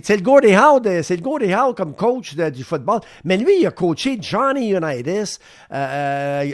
c'est 0.06 0.16
le 0.18 0.22
Gordie 0.22 0.56
Howe, 0.56 0.80
c'est 1.04 1.16
le 1.18 1.22
Gordie 1.22 1.54
Howe 1.54 1.74
comme 1.74 1.94
coach 1.96 2.36
de- 2.36 2.50
du 2.50 2.64
football. 2.64 3.02
Mais 3.26 3.36
lui, 3.38 3.60
il 3.60 3.68
a 3.68 3.72
coaché 3.72 4.18
Johnny 4.22 4.72
Unitas, 4.74 5.40
euh, 5.74 5.76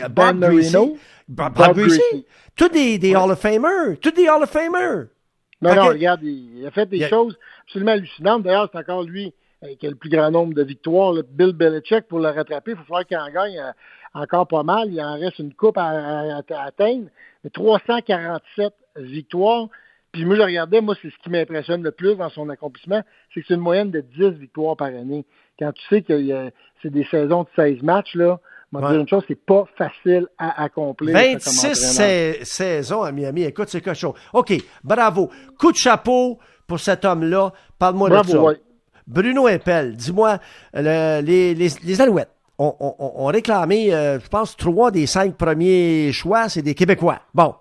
euh, 0.02 0.08
Bob 0.08 0.40
Greasy, 0.40 0.72
Marino, 0.74 0.96
Bob, 1.28 1.54
Bob 1.54 1.76
Greasy. 1.76 2.00
Greasy. 2.10 2.26
Tous 2.56 2.68
des, 2.70 2.98
des 2.98 3.14
Hall 3.14 3.30
of 3.30 3.38
Famers. 3.38 3.98
Tous 4.00 4.10
des 4.10 4.28
Hall 4.28 4.42
of 4.42 4.50
Famers. 4.50 5.06
Non, 5.62 5.74
non, 5.74 5.86
regarde, 5.88 6.20
il, 6.24 6.58
il 6.60 6.66
a 6.66 6.70
fait 6.72 6.86
des 6.86 7.04
a- 7.04 7.08
choses 7.08 7.38
absolument 7.66 7.92
hallucinantes. 7.92 8.42
D'ailleurs, 8.42 8.68
c'est 8.72 8.78
encore 8.78 9.04
lui 9.04 9.32
euh, 9.62 9.68
qui 9.78 9.86
a 9.86 9.90
le 9.90 9.96
plus 9.96 10.10
grand 10.10 10.30
nombre 10.30 10.54
de 10.54 10.62
victoires. 10.64 11.12
là. 11.12 11.22
Bill 11.30 11.52
Belichick, 11.52 12.08
pour 12.08 12.18
le 12.18 12.28
rattraper, 12.30 12.72
il 12.72 12.76
faut 12.76 12.82
falloir 12.84 13.06
qu'il 13.06 13.16
en 13.16 13.30
gagne 13.30 13.58
euh, 13.58 13.70
encore 14.14 14.46
pas 14.46 14.62
mal. 14.62 14.88
Il 14.92 15.00
en 15.00 15.14
reste 15.18 15.38
une 15.38 15.54
coupe 15.54 15.78
à, 15.78 15.86
à- 15.88 16.38
à 16.50 16.62
atteindre. 16.64 17.06
Mais 17.44 17.50
347 17.50 18.72
victoires. 18.96 19.68
Puis 20.12 20.24
moi, 20.24 20.36
je 20.36 20.42
regardais, 20.42 20.80
moi, 20.80 20.94
c'est 21.02 21.10
ce 21.10 21.16
qui 21.22 21.30
m'impressionne 21.30 21.82
le 21.82 21.90
plus 21.90 22.16
dans 22.16 22.30
son 22.30 22.48
accomplissement, 22.48 23.02
c'est 23.34 23.40
que 23.40 23.46
c'est 23.48 23.54
une 23.54 23.60
moyenne 23.60 23.90
de 23.90 24.00
10 24.00 24.30
victoires 24.38 24.76
par 24.76 24.88
année. 24.88 25.26
Quand 25.58 25.72
tu 25.72 25.82
sais 25.88 26.02
que 26.02 26.50
c'est 26.82 26.90
des 26.90 27.04
saisons 27.10 27.42
de 27.42 27.48
16 27.56 27.82
matchs, 27.82 28.14
là, 28.14 28.38
on 28.72 28.78
va 28.80 28.86
Ouais. 28.88 28.92
dire 28.92 29.00
une 29.02 29.08
chose, 29.08 29.22
c'est 29.28 29.44
pas 29.44 29.64
facile 29.76 30.26
à 30.38 30.62
accomplir. 30.64 31.16
ça, 31.16 31.22
comme 31.22 31.32
26 31.32 31.58
entraîneur. 31.58 31.76
sais- 31.76 32.38
saisons 32.44 33.02
à 33.02 33.12
Miami. 33.12 33.42
Écoute, 33.44 33.68
c'est 33.68 33.80
quelque 33.80 33.96
chose. 33.98 34.14
OK, 34.32 34.52
bravo. 34.84 35.30
Coup 35.58 35.72
de 35.72 35.76
chapeau 35.76 36.38
pour 36.66 36.78
cet 36.80 37.04
homme-là. 37.04 37.52
Parle-moi 37.78 38.10
de 38.10 38.26
ça. 38.26 38.40
ouais. 38.42 38.56
Bruno 39.06 39.46
Impel, 39.46 39.94
dis-moi, 39.96 40.38
le- 40.74 41.20
les, 41.22 41.54
les, 41.54 41.68
les 41.84 42.00
Alouettes 42.00 42.30
ont, 42.58 42.74
ont- 42.80 43.26
réclamé, 43.26 43.92
euh, 43.94 44.18
je 44.20 44.28
pense, 44.28 44.56
trois 44.56 44.90
des 44.90 45.06
cinq 45.06 45.36
premiers 45.36 46.12
choix, 46.12 46.48
c'est 46.48 46.62
des 46.62 46.74
Québécois. 46.74 47.20
Bon. 47.34 47.54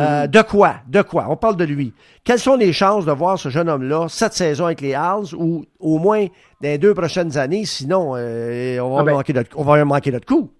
Euh, 0.00 0.26
de 0.26 0.40
quoi? 0.40 0.76
De 0.88 1.02
quoi? 1.02 1.26
On 1.28 1.36
parle 1.36 1.56
de 1.56 1.64
lui. 1.64 1.92
Quelles 2.24 2.38
sont 2.38 2.56
les 2.56 2.72
chances 2.72 3.04
de 3.04 3.12
voir 3.12 3.38
ce 3.38 3.50
jeune 3.50 3.68
homme-là 3.68 4.06
cette 4.08 4.32
saison 4.32 4.64
avec 4.66 4.80
les 4.80 4.94
Halls 4.94 5.34
ou 5.36 5.66
au 5.78 5.98
moins 5.98 6.24
dans 6.62 6.68
les 6.68 6.78
deux 6.78 6.94
prochaines 6.94 7.36
années? 7.36 7.66
Sinon, 7.66 8.14
euh, 8.16 8.78
on, 8.80 8.94
va 8.94 9.00
Ah 9.00 9.04
ben. 9.04 9.12
manquer 9.12 9.32
notre, 9.34 9.58
on 9.58 9.64
va 9.64 9.84
manquer 9.84 10.10
notre 10.10 10.26
coup? 10.26 10.50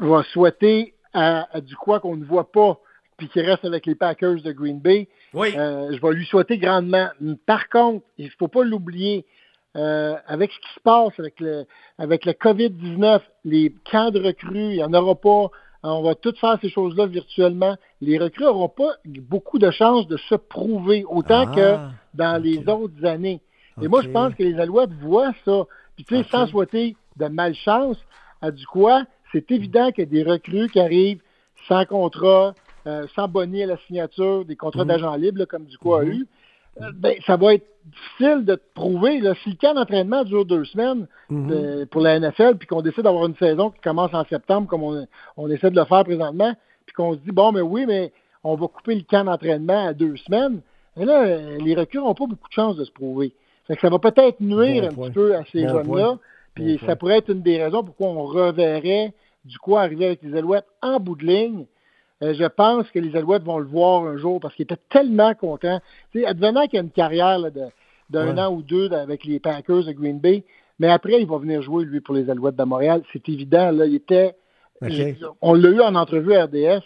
va 0.00 0.22
souhaiter 0.24 0.94
à, 1.14 1.46
à 1.56 1.60
du 1.60 1.76
quoi 1.76 2.00
qu'on 2.00 2.16
ne 2.16 2.24
voit 2.24 2.50
pas, 2.52 2.78
puis 3.16 3.28
qui 3.28 3.40
reste 3.40 3.64
avec 3.64 3.86
les 3.86 3.94
Packers 3.94 4.42
de 4.42 4.52
Green 4.52 4.80
Bay. 4.80 5.08
Oui. 5.32 5.54
Euh, 5.56 5.88
je 5.96 6.00
vais 6.06 6.14
lui 6.14 6.26
souhaiter 6.26 6.58
grandement. 6.58 7.08
Par 7.46 7.68
contre, 7.70 8.04
il 8.18 8.26
ne 8.26 8.30
faut 8.38 8.48
pas 8.48 8.64
l'oublier, 8.64 9.24
euh, 9.76 10.14
avec 10.26 10.52
ce 10.52 10.58
qui 10.60 10.74
se 10.74 10.80
passe 10.80 11.12
avec 11.18 11.40
le, 11.40 11.64
avec 11.98 12.24
le 12.24 12.32
COVID-19, 12.32 13.20
les 13.44 13.74
camps 13.90 14.10
de 14.10 14.20
recrues, 14.20 14.70
il 14.70 14.76
n'y 14.76 14.84
en 14.84 14.92
aura 14.94 15.14
pas. 15.14 15.50
On 15.82 16.02
va 16.02 16.14
tout 16.14 16.32
faire 16.40 16.58
ces 16.62 16.70
choses-là 16.70 17.06
virtuellement. 17.06 17.76
Les 18.00 18.18
recrues 18.18 18.44
n'auront 18.44 18.68
pas 18.70 18.92
beaucoup 19.04 19.58
de 19.58 19.70
chances 19.70 20.06
de 20.06 20.16
se 20.16 20.34
prouver 20.34 21.04
autant 21.08 21.44
Ah, 21.46 21.46
que 21.46 21.76
dans 22.14 22.36
ok. 22.38 22.42
les 22.42 22.68
autres 22.68 23.04
années. 23.04 23.40
Et 23.82 23.88
moi, 23.88 24.00
je 24.02 24.08
pense 24.08 24.34
que 24.34 24.42
les 24.44 24.58
Alouettes 24.58 24.92
voient 25.02 25.32
ça. 25.44 25.64
Puis, 25.96 26.04
tu 26.04 26.16
sais, 26.16 26.22
sans 26.30 26.46
souhaiter 26.46 26.96
de 27.16 27.26
malchance 27.26 27.98
à 28.40 28.50
du 28.50 28.64
quoi, 28.66 29.04
c'est 29.32 29.50
évident 29.50 29.90
que 29.92 30.02
des 30.02 30.22
recrues 30.22 30.68
qui 30.70 30.80
arrivent 30.80 31.20
sans 31.68 31.84
contrat, 31.84 32.54
euh, 32.86 33.06
sans 33.14 33.28
bonnet 33.28 33.64
à 33.64 33.66
la 33.66 33.76
signature, 33.86 34.44
des 34.44 34.56
contrats 34.56 34.82
Mhm. 34.82 34.88
d'agent 34.88 35.14
libre, 35.16 35.38
là, 35.40 35.46
comme 35.46 35.64
du 35.66 35.76
quoi 35.78 36.00
a 36.00 36.04
eu, 36.04 36.22
euh, 36.22 36.24
ben, 36.94 37.14
ça 37.26 37.36
va 37.36 37.54
être 37.54 37.66
difficile 37.84 38.44
de 38.44 38.54
te 38.54 38.62
prouver. 38.74 39.20
Là, 39.20 39.34
si 39.42 39.50
le 39.50 39.56
camp 39.56 39.74
d'entraînement 39.74 40.24
dure 40.24 40.44
deux 40.44 40.64
semaines 40.64 41.06
Mhm. 41.30 41.50
euh, 41.52 41.86
pour 41.86 42.00
la 42.00 42.18
NFL, 42.18 42.56
puis 42.56 42.66
qu'on 42.66 42.82
décide 42.82 43.02
d'avoir 43.04 43.26
une 43.26 43.36
saison 43.36 43.70
qui 43.70 43.80
commence 43.80 44.12
en 44.14 44.24
septembre, 44.24 44.66
comme 44.68 44.82
on, 44.82 45.06
on 45.36 45.50
essaie 45.50 45.70
de 45.70 45.76
le 45.78 45.84
faire 45.84 46.04
présentement, 46.04 46.52
puis 46.86 46.94
qu'on 46.94 47.12
se 47.14 47.18
dit, 47.18 47.30
bon, 47.32 47.52
mais 47.52 47.60
oui, 47.60 47.84
mais 47.86 48.12
on 48.42 48.54
va 48.56 48.66
couper 48.68 48.94
le 48.94 49.02
camp 49.02 49.24
d'entraînement 49.24 49.86
à 49.88 49.92
deux 49.92 50.16
semaines, 50.16 50.60
là, 50.96 51.24
les 51.58 51.74
recrues 51.74 51.98
n'ont 51.98 52.14
pas 52.14 52.26
beaucoup 52.26 52.48
de 52.48 52.52
chances 52.54 52.76
de 52.76 52.84
se 52.84 52.92
prouver. 52.92 53.32
Fait 53.66 53.74
que 53.76 53.80
ça 53.80 53.88
va 53.90 53.98
peut-être 53.98 54.40
nuire 54.40 54.82
Bon 54.82 54.88
un 54.88 54.94
point. 54.94 55.06
petit 55.08 55.14
peu 55.14 55.34
à 55.34 55.44
ces 55.52 55.64
Bon 55.66 55.72
jeunes-là, 55.74 56.18
puis 56.54 56.64
Bon 56.74 56.78
ça 56.80 56.86
point. 56.86 56.96
pourrait 56.96 57.18
être 57.18 57.30
une 57.30 57.42
des 57.42 57.62
raisons 57.62 57.82
pourquoi 57.84 58.08
on 58.08 58.24
reverrait 58.24 59.12
du 59.44 59.58
quoi 59.58 59.82
arriver 59.82 60.06
avec 60.06 60.22
les 60.22 60.36
Alouettes 60.36 60.66
en 60.82 60.98
bout 61.00 61.16
de 61.16 61.24
ligne. 61.26 61.66
Euh, 62.22 62.32
je 62.34 62.44
pense 62.44 62.88
que 62.90 62.98
les 62.98 63.16
Alouettes 63.16 63.42
vont 63.42 63.58
le 63.58 63.66
voir 63.66 64.04
un 64.04 64.16
jour 64.16 64.38
parce 64.40 64.54
qu'ils 64.54 64.62
étaient 64.64 64.80
tellement 64.88 65.34
contents. 65.34 65.80
Tu 66.12 66.20
sais, 66.20 66.26
advenant 66.26 66.66
qu'il 66.66 66.78
a 66.78 66.82
une 66.82 66.90
carrière 66.90 67.38
là, 67.38 67.50
de- 67.50 67.66
d'un 68.10 68.34
Ouais. 68.34 68.40
an 68.40 68.52
ou 68.54 68.62
deux 68.62 68.90
avec 68.92 69.24
les 69.24 69.40
Packers 69.40 69.84
de 69.84 69.92
Green 69.92 70.20
Bay, 70.20 70.44
mais 70.78 70.88
après, 70.90 71.20
il 71.20 71.26
va 71.26 71.38
venir 71.38 71.60
jouer, 71.62 71.84
lui, 71.84 72.00
pour 72.00 72.14
les 72.14 72.30
Alouettes 72.30 72.56
de 72.56 72.64
Montréal. 72.64 73.02
C'est 73.12 73.28
évident. 73.28 73.70
Là, 73.72 73.86
il 73.86 73.94
était. 73.96 74.34
On 75.40 75.54
l'a 75.54 75.68
eu 75.70 75.80
en 75.80 75.94
entrevue 75.94 76.34
à 76.34 76.44
RDS. 76.44 76.82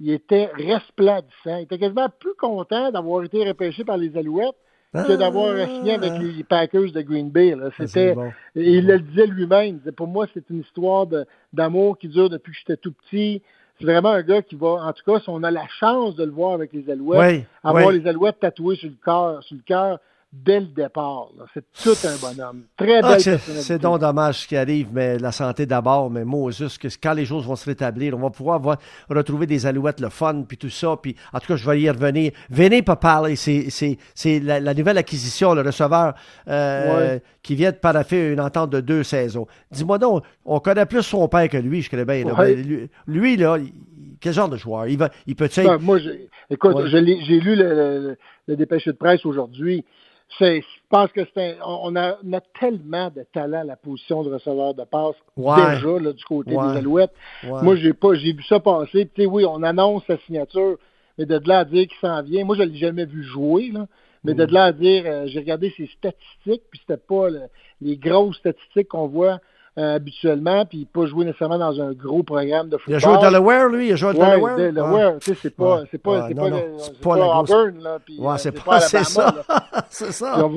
Il 0.00 0.10
était 0.10 0.46
resplendissant. 0.54 1.56
Il 1.58 1.62
était 1.62 1.78
quasiment 1.78 2.08
plus 2.18 2.34
content 2.34 2.90
d'avoir 2.90 3.22
été 3.24 3.46
repêché 3.46 3.84
par 3.84 3.96
les 3.96 4.16
Alouettes 4.16 4.54
que 4.94 5.12
d'avoir 5.16 5.56
signé 5.68 5.94
avec 5.94 6.12
les 6.20 6.44
Packers 6.44 6.92
de 6.92 7.00
Green 7.02 7.30
Bay. 7.30 7.54
là. 7.54 7.68
Ah, 7.68 7.86
C'était. 7.86 8.14
bon. 8.14 8.30
Il 8.54 8.86
le 8.86 8.98
disait 9.00 9.26
lui-même. 9.26 9.80
Pour 9.96 10.06
moi, 10.06 10.26
c'est 10.34 10.48
une 10.50 10.60
histoire 10.60 11.06
de- 11.06 11.24
d'amour 11.52 11.98
qui 11.98 12.08
dure 12.08 12.28
depuis 12.28 12.52
que 12.52 12.58
j'étais 12.58 12.76
tout 12.76 12.92
petit. 12.92 13.42
C'est 13.82 13.92
vraiment 13.92 14.10
un 14.10 14.22
gars 14.22 14.42
qui 14.42 14.54
va, 14.54 14.68
en 14.86 14.92
tout 14.92 15.02
cas, 15.04 15.18
si 15.18 15.28
on 15.28 15.42
a 15.42 15.50
la 15.50 15.66
chance 15.80 16.14
de 16.14 16.24
le 16.24 16.30
voir 16.30 16.52
avec 16.54 16.72
les 16.72 16.88
Alouettes, 16.88 17.20
Oui, 17.40 17.44
avoir 17.64 17.86
oui. 17.86 17.98
les 17.98 18.08
Alouettes 18.08 18.38
tatouées 18.38 18.76
sur 18.76 18.88
le 18.88 18.94
cœur, 19.04 19.42
sur 19.42 19.56
le 19.56 19.62
cœur 19.66 19.98
dès 20.32 20.60
le 20.60 20.66
départ. 20.66 21.28
C'est 21.52 21.64
tout 21.82 22.06
un 22.06 22.16
bonhomme. 22.16 22.62
Très 22.76 23.00
Ah, 23.02 23.16
belle 23.16 23.38
c'est 23.38 23.78
donc 23.80 24.00
dommage 24.00 24.40
ce 24.40 24.48
qui 24.48 24.56
arrive, 24.56 24.88
mais 24.92 25.18
la 25.18 25.30
santé 25.30 25.66
d'abord, 25.66 26.10
mais 26.10 26.24
moi, 26.24 26.50
juste 26.50 26.78
que 26.80 26.88
quand 27.02 27.12
les 27.12 27.26
choses 27.26 27.46
vont 27.46 27.54
se 27.56 27.66
rétablir, 27.66 28.16
on 28.16 28.20
va 28.20 28.30
pouvoir 28.30 28.58
voir- 28.58 28.78
retrouver 29.10 29.46
des 29.46 29.66
alouettes, 29.66 30.00
le 30.00 30.08
fun, 30.08 30.42
puis 30.48 30.56
tout 30.56 30.70
ça, 30.70 30.96
puis 31.00 31.14
en 31.34 31.38
tout 31.38 31.48
cas, 31.48 31.56
je 31.56 31.68
vais 31.68 31.80
y 31.82 31.90
revenir. 31.90 32.32
Venez 32.48 32.80
pas 32.82 32.96
parler, 32.96 33.36
c'est 33.36 34.40
la, 34.40 34.58
la 34.60 34.74
nouvelle 34.74 34.96
acquisition, 34.98 35.52
le 35.54 35.60
receveur 35.62 36.14
euh, 36.48 36.96
Ouais. 37.14 37.22
qui 37.42 37.54
vient 37.54 37.70
de 37.70 37.76
paraffer 37.76 38.32
une 38.32 38.40
entente 38.40 38.70
de 38.70 38.80
deux 38.80 39.02
saisons. 39.02 39.46
Dis-moi 39.70 39.98
donc, 39.98 40.24
on 40.46 40.60
connaît 40.60 40.86
plus 40.86 41.02
son 41.02 41.28
père 41.28 41.48
que 41.48 41.58
lui, 41.58 41.82
je 41.82 41.90
connais 41.90 42.04
bien. 42.06 42.24
là, 42.24 42.34
Ouais. 42.34 42.54
mais 42.56 42.62
lui, 42.62 42.90
lui, 43.06 43.36
là, 43.36 43.58
quel 44.20 44.32
genre 44.32 44.48
de 44.48 44.56
joueur? 44.56 44.86
Il, 44.86 44.96
va, 44.96 45.10
il 45.26 45.36
peut 45.36 45.48
Ben, 45.56 45.76
moi, 45.78 45.98
j'ai- 45.98 46.28
écoute, 46.48 46.74
Ouais. 46.76 46.88
je 46.88 46.96
l'ai- 46.96 47.20
j'ai 47.24 47.38
lu 47.40 47.54
le, 47.56 47.74
le, 47.74 48.16
le 48.48 48.56
dépêché 48.56 48.92
de 48.92 48.96
presse 48.96 49.26
aujourd'hui. 49.26 49.84
C'est- 50.38 50.60
Je 50.62 50.96
pense 50.98 51.10
que 51.12 51.22
c'est 51.34 51.52
un, 51.52 51.64
on 51.64 51.96
a, 51.96 52.18
on 52.22 52.32
a 52.34 52.40
tellement 52.60 53.08
de 53.10 53.24
talent 53.32 53.60
à 53.60 53.64
la 53.64 53.76
position 53.76 54.22
de 54.22 54.30
receveur 54.32 54.74
de 54.74 54.84
passe 54.84 55.14
Ouais. 55.38 55.56
déjà 55.74 55.98
là, 55.98 56.12
du 56.12 56.24
côté 56.24 56.54
Ouais. 56.54 56.72
des 56.72 56.78
Alouettes. 56.80 57.14
Ouais. 57.44 57.62
Moi, 57.62 57.76
j'ai 57.76 57.94
pas, 57.94 58.12
j'ai 58.14 58.32
vu 58.34 58.42
ça 58.44 58.60
passer. 58.60 59.06
Puis, 59.06 59.10
tu 59.14 59.22
sais, 59.22 59.26
oui, 59.26 59.44
on 59.46 59.62
annonce 59.62 60.02
sa 60.06 60.18
signature, 60.18 60.76
mais 61.16 61.24
de 61.24 61.40
là 61.48 61.60
à 61.60 61.64
dire 61.64 61.86
qu'il 61.86 61.96
s'en 61.98 62.22
vient. 62.22 62.44
Moi, 62.44 62.56
je 62.56 62.62
l'ai 62.62 62.76
jamais 62.78 63.06
vu 63.06 63.22
jouer, 63.22 63.70
là. 63.72 63.86
Mais 64.24 64.34
Mm. 64.34 64.36
de 64.36 64.44
là 64.54 64.64
à 64.64 64.72
dire, 64.72 65.02
euh, 65.06 65.26
j'ai 65.26 65.38
regardé 65.40 65.72
ses 65.76 65.86
statistiques, 65.86 66.62
puis 66.70 66.78
c'était 66.80 67.00
pas 67.00 67.28
le- 67.30 67.48
les 67.80 67.96
grosses 67.96 68.36
statistiques 68.36 68.88
qu'on 68.88 69.08
voit 69.08 69.38
euh, 69.78 69.94
habituellement, 69.96 70.66
puis 70.66 70.84
pas 70.84 71.06
jouer 71.06 71.24
nécessairement 71.24 71.58
dans 71.58 71.80
un 71.80 71.92
gros 71.92 72.22
programme 72.22 72.68
de 72.68 72.76
il 72.86 72.94
a 72.94 73.00
football. 73.00 73.00
joué 73.00 73.26
à 73.26 73.30
Delaware, 73.30 73.68
lui, 73.68 73.88
il 73.88 73.92
a 73.92 73.96
joué 73.96 74.10
à 74.10 74.12
Ouais, 74.12 74.26
Delaware? 74.30 74.56
Delaware, 74.56 75.18
tu 75.20 75.30
sais, 75.34 75.38
c'est 75.40 75.56
pas, 75.56 75.76
Ouais. 75.80 75.88
c'est 75.90 75.98
pas, 76.02 76.28
c'est 76.28 76.34
pas, 76.34 76.48
le- 76.50 76.56
c'est 76.78 77.00
pas 77.00 77.38
Auburn, 77.40 77.78
là, 77.82 77.98
puis 78.04 78.18
Ouais, 78.18 78.34
euh, 78.34 78.36
c'est 78.36 78.52
pas, 78.64 78.80
c'est 78.80 79.04
ça. 79.04 79.34
c'est 79.88 80.12
ça. 80.12 80.48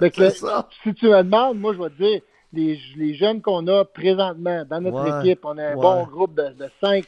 C'est 0.00 0.30
ça. 0.30 0.68
si 0.82 0.94
tu 0.94 1.06
me 1.08 1.22
demandes, 1.22 1.58
moi, 1.58 1.72
je 1.74 1.78
vais 1.82 1.90
te 1.90 2.02
dire, 2.02 2.20
les, 2.52 2.78
les 2.96 3.14
jeunes 3.14 3.40
qu'on 3.40 3.66
a 3.66 3.84
présentement 3.84 4.62
dans 4.68 4.80
notre 4.80 5.02
Ouais, 5.22 5.28
équipe, 5.30 5.40
on 5.44 5.56
a 5.58 5.62
un 5.68 5.74
ouais. 5.74 5.80
bon 5.80 6.04
groupe 6.04 6.34
de, 6.34 6.48
de 6.64 6.68
cinq, 6.80 7.04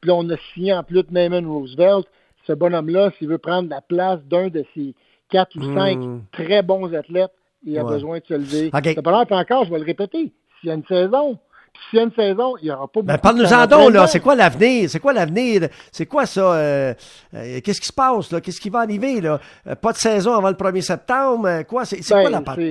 puis 0.00 0.10
on 0.10 0.28
a 0.30 0.36
signé 0.54 0.72
en 0.74 0.82
plus 0.82 1.02
de 1.02 1.12
Neyman 1.12 1.46
Roosevelt. 1.46 2.06
Ce 2.46 2.52
bonhomme-là, 2.52 3.10
s'il 3.18 3.28
veut 3.28 3.38
prendre 3.38 3.68
la 3.68 3.80
place 3.80 4.20
d'un 4.24 4.48
de 4.48 4.64
ces 4.74 4.94
quatre 5.28 5.54
ou 5.56 5.74
cinq 5.74 5.98
Mm. 5.98 6.20
très 6.32 6.62
bons 6.62 6.92
athlètes, 6.94 7.32
il 7.64 7.76
a 7.78 7.84
Ouais. 7.84 7.92
besoin 7.94 8.18
de 8.18 8.24
se 8.26 8.34
lever. 8.34 8.70
OK. 8.72 8.80
C'est 8.84 9.02
pas 9.02 9.10
l'air, 9.12 9.26
puis 9.26 9.34
encore, 9.34 9.64
je 9.64 9.70
vais 9.72 9.78
le 9.80 9.84
répéter, 9.84 10.32
s'il 10.60 10.68
y 10.68 10.72
a 10.72 10.74
une 10.74 10.84
saison, 10.86 11.38
puis 11.72 11.82
s'il 11.90 11.98
y 11.98 12.00
a 12.00 12.04
une 12.04 12.12
saison, 12.12 12.56
il 12.56 12.64
n'y 12.64 12.70
aura 12.70 12.86
pas 12.88 13.00
beaucoup 13.00 13.06
Ben, 13.06 13.16
de 13.16 13.20
parle-nous-en 13.20 13.66
donc, 13.66 13.92
là. 13.92 14.06
C'est 14.06 14.20
quoi 14.20 14.34
l'avenir? 14.34 14.88
C'est 14.88 14.98
quoi 15.00 15.12
l'avenir? 15.12 15.68
C'est 15.92 16.06
quoi 16.06 16.24
ça? 16.24 16.54
euh, 16.54 16.94
euh, 17.34 17.60
Qu'est-ce 17.62 17.80
qui 17.82 17.88
se 17.88 17.92
passe, 17.92 18.32
là? 18.32 18.40
Qu'est-ce 18.40 18.60
qui 18.60 18.70
va 18.70 18.78
arriver, 18.80 19.20
là? 19.20 19.38
Euh, 19.66 19.74
Pas 19.74 19.92
de 19.92 19.98
saison 19.98 20.32
avant 20.34 20.48
le 20.48 20.54
1er 20.54 20.80
septembre? 20.80 21.46
euh, 21.46 21.62
Quoi? 21.64 21.84
C'est 21.84 22.02
c'est 22.02 22.14
Ben, 22.14 22.20
quoi 22.22 22.30
la 22.30 22.40
part? 22.40 22.54
quoi 22.56 22.64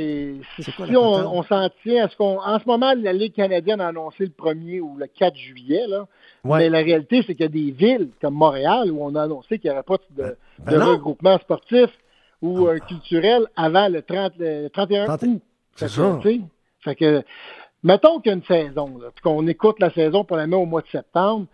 si 0.86 0.92
la 0.92 1.00
on, 1.00 1.44
s'en 1.44 1.70
tient 1.84 2.06
à 2.06 2.10
ce 2.10 2.16
qu'on. 2.16 2.40
En 2.40 2.60
ce 2.60 2.66
moment, 2.66 2.94
la 2.98 3.14
Ligue 3.14 3.36
canadienne 3.36 3.80
a 3.80 3.90
annoncé 3.90 4.24
le 4.26 4.32
1er 4.32 4.82
ou 4.82 4.98
le 4.98 5.06
4 5.08 5.36
juillet, 5.36 5.86
là. 5.88 6.08
Ouais. 6.44 6.60
Mais 6.60 6.70
la 6.70 6.80
réalité, 6.80 7.24
c'est 7.26 7.36
qu'il 7.36 7.44
y 7.44 7.48
a 7.48 7.50
des 7.50 7.72
villes 7.72 8.10
comme 8.22 8.34
Montréal 8.36 8.92
où 8.92 9.04
on 9.04 9.14
a 9.16 9.24
annoncé 9.24 9.60
qu'il 9.60 9.70
n'y 9.70 9.76
aurait 9.76 9.84
pas 9.84 9.98
de, 10.18 10.36
ben 10.60 10.78
de 10.78 10.82
regroupement 10.84 11.38
sportif 11.40 11.90
ou 12.42 12.68
euh, 12.68 12.78
culturel 12.88 13.46
avant 13.56 13.88
le, 13.88 14.02
30, 14.04 14.34
le 14.38 14.68
31 14.70 15.06
30 15.06 15.24
août. 15.24 15.42
C'est 15.76 15.90
ça. 15.90 16.20
Fait 16.84 16.96
que, 16.96 17.24
mettons 17.86 18.20
qu'il 18.20 18.32
y 18.32 18.34
a 18.34 18.38
une 18.38 18.44
saison, 18.44 18.98
là, 19.00 19.08
puis 19.14 19.22
qu'on 19.24 19.48
écoute 19.48 19.80
la 19.80 19.92
saison 19.92 20.24
pour 20.26 20.36
la 20.38 20.48
mettre 20.48 20.62
au 20.62 20.66
mois 20.66 20.82
de 20.82 20.88
septembre, 20.88 21.46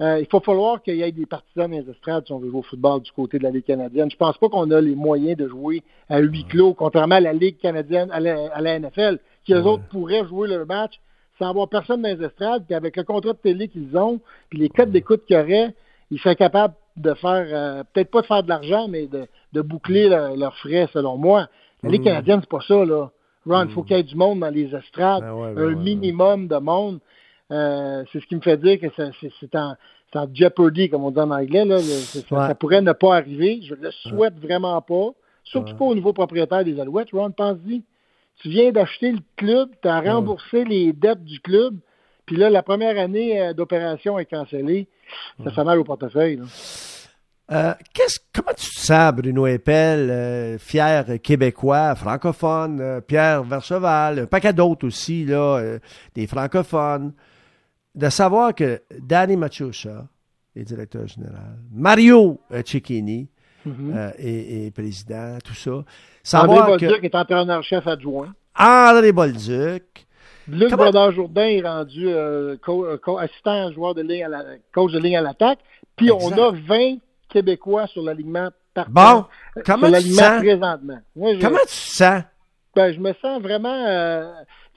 euh, 0.00 0.20
il 0.20 0.26
faut 0.26 0.38
falloir 0.38 0.80
qu'il 0.82 0.94
y 0.94 1.02
ait 1.02 1.10
des 1.10 1.26
partisans 1.26 1.68
dans 1.68 1.76
les 1.76 1.90
estrades 1.90 2.24
si 2.24 2.32
on 2.32 2.38
veut 2.38 2.50
jouer 2.50 2.60
au 2.60 2.62
football 2.62 3.00
du 3.02 3.10
côté 3.10 3.38
de 3.38 3.42
la 3.42 3.50
Ligue 3.50 3.64
canadienne. 3.64 4.08
Je 4.08 4.16
pense 4.16 4.38
pas 4.38 4.48
qu'on 4.48 4.70
a 4.70 4.80
les 4.80 4.94
moyens 4.94 5.36
de 5.36 5.48
jouer 5.48 5.82
à 6.08 6.20
huis 6.20 6.44
clos, 6.44 6.72
contrairement 6.74 7.16
à 7.16 7.20
la 7.20 7.32
Ligue 7.32 7.58
canadienne, 7.58 8.08
à 8.12 8.20
la, 8.20 8.46
à 8.54 8.60
la 8.60 8.78
NFL, 8.78 9.18
qui 9.44 9.54
eux 9.54 9.60
Ouais. 9.62 9.66
autres 9.70 9.88
pourraient 9.90 10.24
jouer 10.26 10.46
leur 10.46 10.66
match 10.66 11.00
sans 11.38 11.48
avoir 11.50 11.68
personne 11.68 12.02
dans 12.02 12.08
les 12.16 12.24
estrades, 12.24 12.64
puis 12.66 12.74
avec 12.76 12.96
le 12.96 13.02
contrat 13.02 13.32
de 13.32 13.38
télé 13.38 13.66
qu'ils 13.68 13.96
ont, 13.96 14.20
puis 14.50 14.58
les 14.60 14.68
codes 14.68 14.90
d'écoute 14.92 15.24
qu'il 15.26 15.36
y 15.36 15.40
aurait, 15.40 15.74
ils 16.12 16.18
seraient 16.20 16.36
capables 16.36 16.74
de 16.96 17.14
faire, 17.14 17.46
euh, 17.52 17.82
peut-être 17.92 18.10
pas 18.10 18.20
de 18.22 18.26
faire 18.26 18.42
de 18.42 18.48
l'argent, 18.48 18.86
mais 18.88 19.06
de, 19.06 19.26
de 19.52 19.60
boucler 19.62 20.08
leur- 20.08 20.36
leurs 20.36 20.56
frais, 20.58 20.88
selon 20.92 21.16
moi. 21.16 21.48
La 21.82 21.90
Ligue 21.90 22.02
canadienne, 22.04 22.40
c'est 22.40 22.50
pas 22.50 22.60
ça, 22.66 22.84
là. 22.84 23.10
Ron, 23.48 23.64
il 23.64 23.70
faut 23.70 23.82
qu'il 23.82 23.96
y 23.96 24.00
ait 24.00 24.02
du 24.02 24.14
monde 24.16 24.40
dans 24.40 24.50
les 24.50 24.74
estrades, 24.74 25.22
Ben 25.22 25.32
ouais, 25.32 25.52
ben 25.54 25.62
un 25.62 25.66
ouais, 25.68 25.74
minimum 25.74 26.48
de 26.48 26.56
monde. 26.56 27.00
Euh, 27.50 28.04
c'est 28.12 28.20
ce 28.20 28.26
qui 28.26 28.36
me 28.36 28.40
fait 28.40 28.56
dire 28.58 28.78
que 28.78 28.86
c'est 28.96 29.54
en, 29.56 29.74
jeopardy, 30.34 30.90
comme 30.90 31.04
on 31.04 31.10
dit 31.10 31.20
en 31.20 31.30
anglais. 31.30 31.64
Là. 31.64 31.76
Le- 31.76 31.82
ça, 31.82 32.54
pourrait 32.54 32.82
ne 32.82 32.92
pas 32.92 33.16
arriver. 33.16 33.60
Je 33.62 33.74
le 33.74 33.90
souhaite 33.90 34.38
vraiment 34.38 34.80
pas. 34.82 35.10
Surtout 35.44 35.74
pas 35.76 35.84
au 35.86 35.94
niveau 35.94 36.12
propriétaire 36.12 36.62
des 36.64 36.78
Alouettes. 36.78 37.10
Ron, 37.12 37.30
pense-y. 37.30 37.82
Tu 38.40 38.50
viens 38.50 38.70
d'acheter 38.70 39.12
le 39.12 39.18
club, 39.36 39.70
tu 39.82 39.88
as 39.88 40.00
remboursé 40.00 40.64
les 40.64 40.92
dettes 40.92 41.24
du 41.24 41.40
club, 41.40 41.74
puis 42.24 42.36
là, 42.36 42.50
la 42.50 42.62
première 42.62 42.96
année 42.98 43.40
euh, 43.40 43.52
d'opération 43.52 44.18
est 44.18 44.26
cancellée. 44.26 44.86
Ça 45.42 45.50
fait 45.50 45.64
mal 45.64 45.78
au 45.78 45.84
portefeuille. 45.84 46.36
là. 46.36 46.44
Euh, 47.50 47.72
qu'est-ce- 47.94 48.18
comment 48.34 48.52
tu 48.56 48.68
te 48.70 48.78
sens, 48.80 49.12
Bruno 49.14 49.46
Eppel, 49.46 50.10
euh, 50.10 50.58
fier 50.58 51.04
québécois, 51.22 51.94
francophone, 51.94 52.78
euh, 52.80 53.00
Pierre 53.00 53.42
Vercheval, 53.42 54.18
un 54.20 54.26
paquet 54.26 54.52
d'autres 54.52 54.86
aussi, 54.86 55.24
là, 55.24 55.78
des 56.14 56.26
francophones, 56.26 57.12
de 57.94 58.08
savoir 58.10 58.54
que 58.54 58.82
Danny 59.00 59.36
Machucha 59.36 60.06
est 60.54 60.64
directeur 60.64 61.06
général, 61.06 61.56
Mario 61.72 62.38
Cecchini 62.64 63.28
Mhm. 63.64 63.92
euh, 63.96 64.10
est, 64.18 64.66
est 64.66 64.70
président, 64.70 65.38
tout 65.42 65.54
ça. 65.54 65.70
André 65.70 65.84
Savoir 66.22 66.76
que 66.76 66.84
Bolduc 66.86 67.04
est 67.04 67.14
entraîneur-chef 67.14 67.86
adjoint. 67.86 68.34
André 68.58 69.12
Bolduc, 69.12 70.06
Luc 70.48 70.70
Comment- 70.70 70.84
Brodeur-Jourdain 70.84 71.46
est 71.48 71.62
rendu 71.62 72.08
euh, 72.08 72.56
co- 72.62 72.84
euh, 72.86 72.98
co- 72.98 73.18
assistant 73.18 73.70
joueur 73.72 73.94
de 73.94 74.02
ligne 74.02 74.24
à 74.24 74.28
la, 74.28 74.42
coach 74.74 74.92
de 74.92 74.98
ligne 74.98 75.16
à 75.16 75.20
l'attaque. 75.22 75.58
Puis 75.96 76.10
Exact. 76.10 76.38
on 76.38 76.42
a 76.48 76.50
20 76.52 76.96
Québécois 77.28 77.86
sur 77.88 78.02
l'alignement 78.02 78.48
Bon, 78.90 79.24
euh, 79.56 79.62
comment 79.66 79.88
sur 79.88 79.98
tu 79.98 80.08
sens? 80.12 80.38
présentement. 80.38 80.98
Moi, 81.16 81.34
je, 81.34 81.40
comment 81.40 81.58
tu 81.66 81.74
sens? 81.74 82.22
ben, 82.76 82.92
je 82.92 83.00
me 83.00 83.12
sens 83.14 83.42
vraiment 83.42 83.74
euh, 83.86 84.30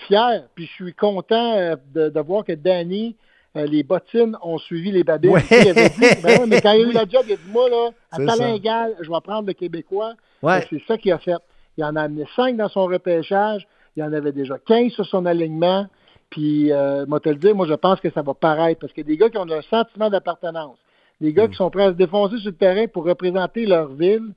fier. 0.07 0.43
Puis 0.55 0.65
je 0.65 0.71
suis 0.71 0.93
content 0.95 1.55
euh, 1.57 1.75
de, 1.93 2.09
de 2.09 2.19
voir 2.19 2.43
que 2.43 2.53
Danny, 2.53 3.15
euh, 3.55 3.65
les 3.67 3.83
bottines 3.83 4.35
ont 4.41 4.57
suivi 4.57 4.91
les 4.91 5.03
babines. 5.03 5.31
Ouais. 5.31 5.41
Tu 5.41 5.47
sais, 5.49 5.61
Il 5.65 5.69
avait 5.69 5.89
dit, 5.89 5.99
ben 6.23 6.39
ouais, 6.39 6.47
mais 6.47 6.61
quand 6.61 6.71
il 6.71 6.85
a 6.85 6.89
eu 6.89 6.91
la 6.93 7.05
job, 7.07 7.23
il 7.27 7.33
a 7.33 7.35
dit 7.35 7.49
moi 7.51 7.69
là, 7.69 7.89
à 8.11 8.17
talent 8.17 8.55
égal, 8.55 8.95
je 9.01 9.09
vais 9.11 9.21
prendre 9.23 9.45
le 9.47 9.53
Québécois. 9.53 10.13
Ouais. 10.41 10.65
C'est 10.69 10.81
ça 10.87 10.97
qu'il 10.97 11.11
a 11.11 11.19
fait. 11.19 11.35
Il 11.77 11.83
en 11.83 11.95
a 11.95 12.01
amené 12.01 12.25
5 12.35 12.57
dans 12.57 12.69
son 12.69 12.85
repêchage. 12.85 13.67
Il 13.95 14.03
en 14.03 14.11
avait 14.13 14.31
déjà 14.31 14.57
15 14.57 14.93
sur 14.93 15.05
son 15.05 15.25
alignement. 15.27 15.85
Puis, 16.31 16.71
euh, 16.71 17.05
moi, 17.07 17.19
te 17.19 17.29
le 17.29 17.35
dire, 17.35 17.53
moi, 17.53 17.67
je 17.67 17.73
pense 17.73 17.99
que 17.99 18.09
ça 18.09 18.21
va 18.21 18.33
paraître 18.33 18.79
parce 18.79 18.93
que 18.93 19.01
des 19.01 19.17
gars 19.17 19.29
qui 19.29 19.37
ont 19.37 19.51
un 19.51 19.61
sentiment 19.63 20.09
d'appartenance, 20.09 20.77
des 21.21 21.31
gars 21.33 21.47
qui 21.47 21.55
sont 21.55 21.69
prêts 21.69 21.83
à 21.83 21.89
se 21.91 21.95
défoncer 21.97 22.37
sur 22.39 22.49
le 22.51 22.55
terrain 22.57 22.87
pour 22.87 23.05
représenter 23.05 23.65
leur 23.65 23.93
ville, 23.93 24.33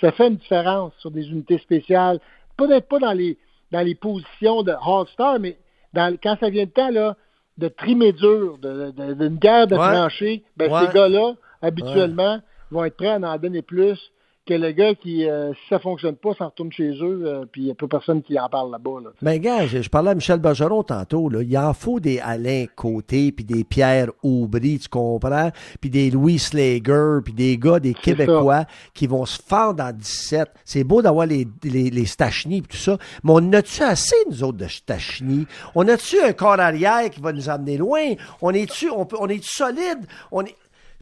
ça 0.00 0.12
fait 0.12 0.28
une 0.28 0.36
différence 0.36 0.92
sur 0.98 1.10
des 1.10 1.28
unités 1.28 1.58
spéciales. 1.58 2.20
Peut-être 2.56 2.86
pas 2.88 2.98
dans 2.98 3.12
les, 3.12 3.38
dans 3.72 3.80
les 3.80 3.94
positions 3.94 4.62
de 4.62 4.72
All-Star, 4.72 5.40
mais 5.40 5.56
dans, 5.94 6.14
quand 6.22 6.36
ça 6.38 6.50
vient 6.50 6.64
le 6.64 6.70
temps, 6.70 6.90
là, 6.90 7.16
de 7.58 7.68
trimer 7.68 8.12
dur, 8.12 8.58
de- 8.58 8.90
de- 8.90 9.14
d'une 9.14 9.36
guerre 9.38 9.66
de 9.66 9.74
Ouais. 9.76 9.92
tranchées, 9.94 10.44
ben, 10.58 10.70
Ouais. 10.70 10.86
ces 10.86 10.92
gars-là, 10.94 11.32
habituellement, 11.62 12.38
vont 12.70 12.84
être 12.84 12.96
prêts 12.96 13.08
à 13.08 13.16
en 13.16 13.38
donner 13.38 13.62
plus 13.62 13.98
que 14.46 14.54
le 14.54 14.70
gars 14.72 14.94
qui, 14.94 15.28
euh, 15.28 15.52
si 15.54 15.60
ça 15.68 15.78
fonctionne 15.78 16.16
pas, 16.16 16.32
s'en 16.34 16.46
retourne 16.46 16.72
chez 16.72 16.90
eux, 17.02 17.22
euh, 17.26 17.44
puis 17.50 17.62
il 17.62 17.64
n'y 17.66 17.70
a 17.70 17.74
pas 17.74 17.86
personne 17.88 18.22
qui 18.22 18.38
en 18.38 18.48
parle 18.48 18.70
là-bas. 18.70 19.00
Là. 19.04 19.10
Ben, 19.20 19.38
gars, 19.40 19.66
je, 19.66 19.82
je 19.82 19.88
parlais 19.90 20.10
à 20.10 20.14
Michel 20.14 20.38
Bergeron 20.38 20.82
tantôt, 20.82 21.28
là. 21.28 21.42
Il 21.42 21.58
en 21.58 21.74
faut 21.74 22.00
des 22.00 22.20
Alain 22.20 22.64
Côté, 22.74 23.32
puis 23.32 23.44
des 23.44 23.64
Pierre 23.64 24.08
Aubry, 24.22 24.78
tu 24.78 24.88
comprends? 24.88 25.50
Puis 25.80 25.90
des 25.90 26.10
Louis 26.10 26.38
Slager, 26.38 27.18
puis 27.24 27.32
des 27.34 27.58
gars, 27.58 27.80
des 27.80 27.94
Québécois 27.94 28.64
qui 28.94 29.06
vont 29.06 29.26
se 29.26 29.40
fendre 29.42 29.82
en 29.82 29.92
17. 29.92 30.48
C'est 30.64 30.84
beau 30.84 31.02
d'avoir 31.02 31.26
les, 31.26 31.46
les, 31.64 31.90
les 31.90 32.06
Stachny 32.06 32.58
et 32.58 32.62
tout 32.62 32.76
ça, 32.76 32.96
mais 33.24 33.32
on 33.34 33.52
a-tu 33.52 33.82
assez, 33.82 34.16
nous 34.30 34.44
autres, 34.44 34.58
de 34.58 34.68
Stachny? 34.68 35.46
On 35.74 35.86
a-tu 35.88 36.20
un 36.22 36.32
corps 36.32 36.60
arrière 36.60 37.10
qui 37.10 37.20
va 37.20 37.32
nous 37.32 37.48
amener 37.50 37.76
loin? 37.76 38.00
On 38.40 38.50
est-tu, 38.52 38.88
on, 38.90 39.04
peut- 39.06 39.16
on 39.20 39.28
est 39.28 39.42
solide? 39.44 40.06
On 40.30 40.42
est, 40.44 40.54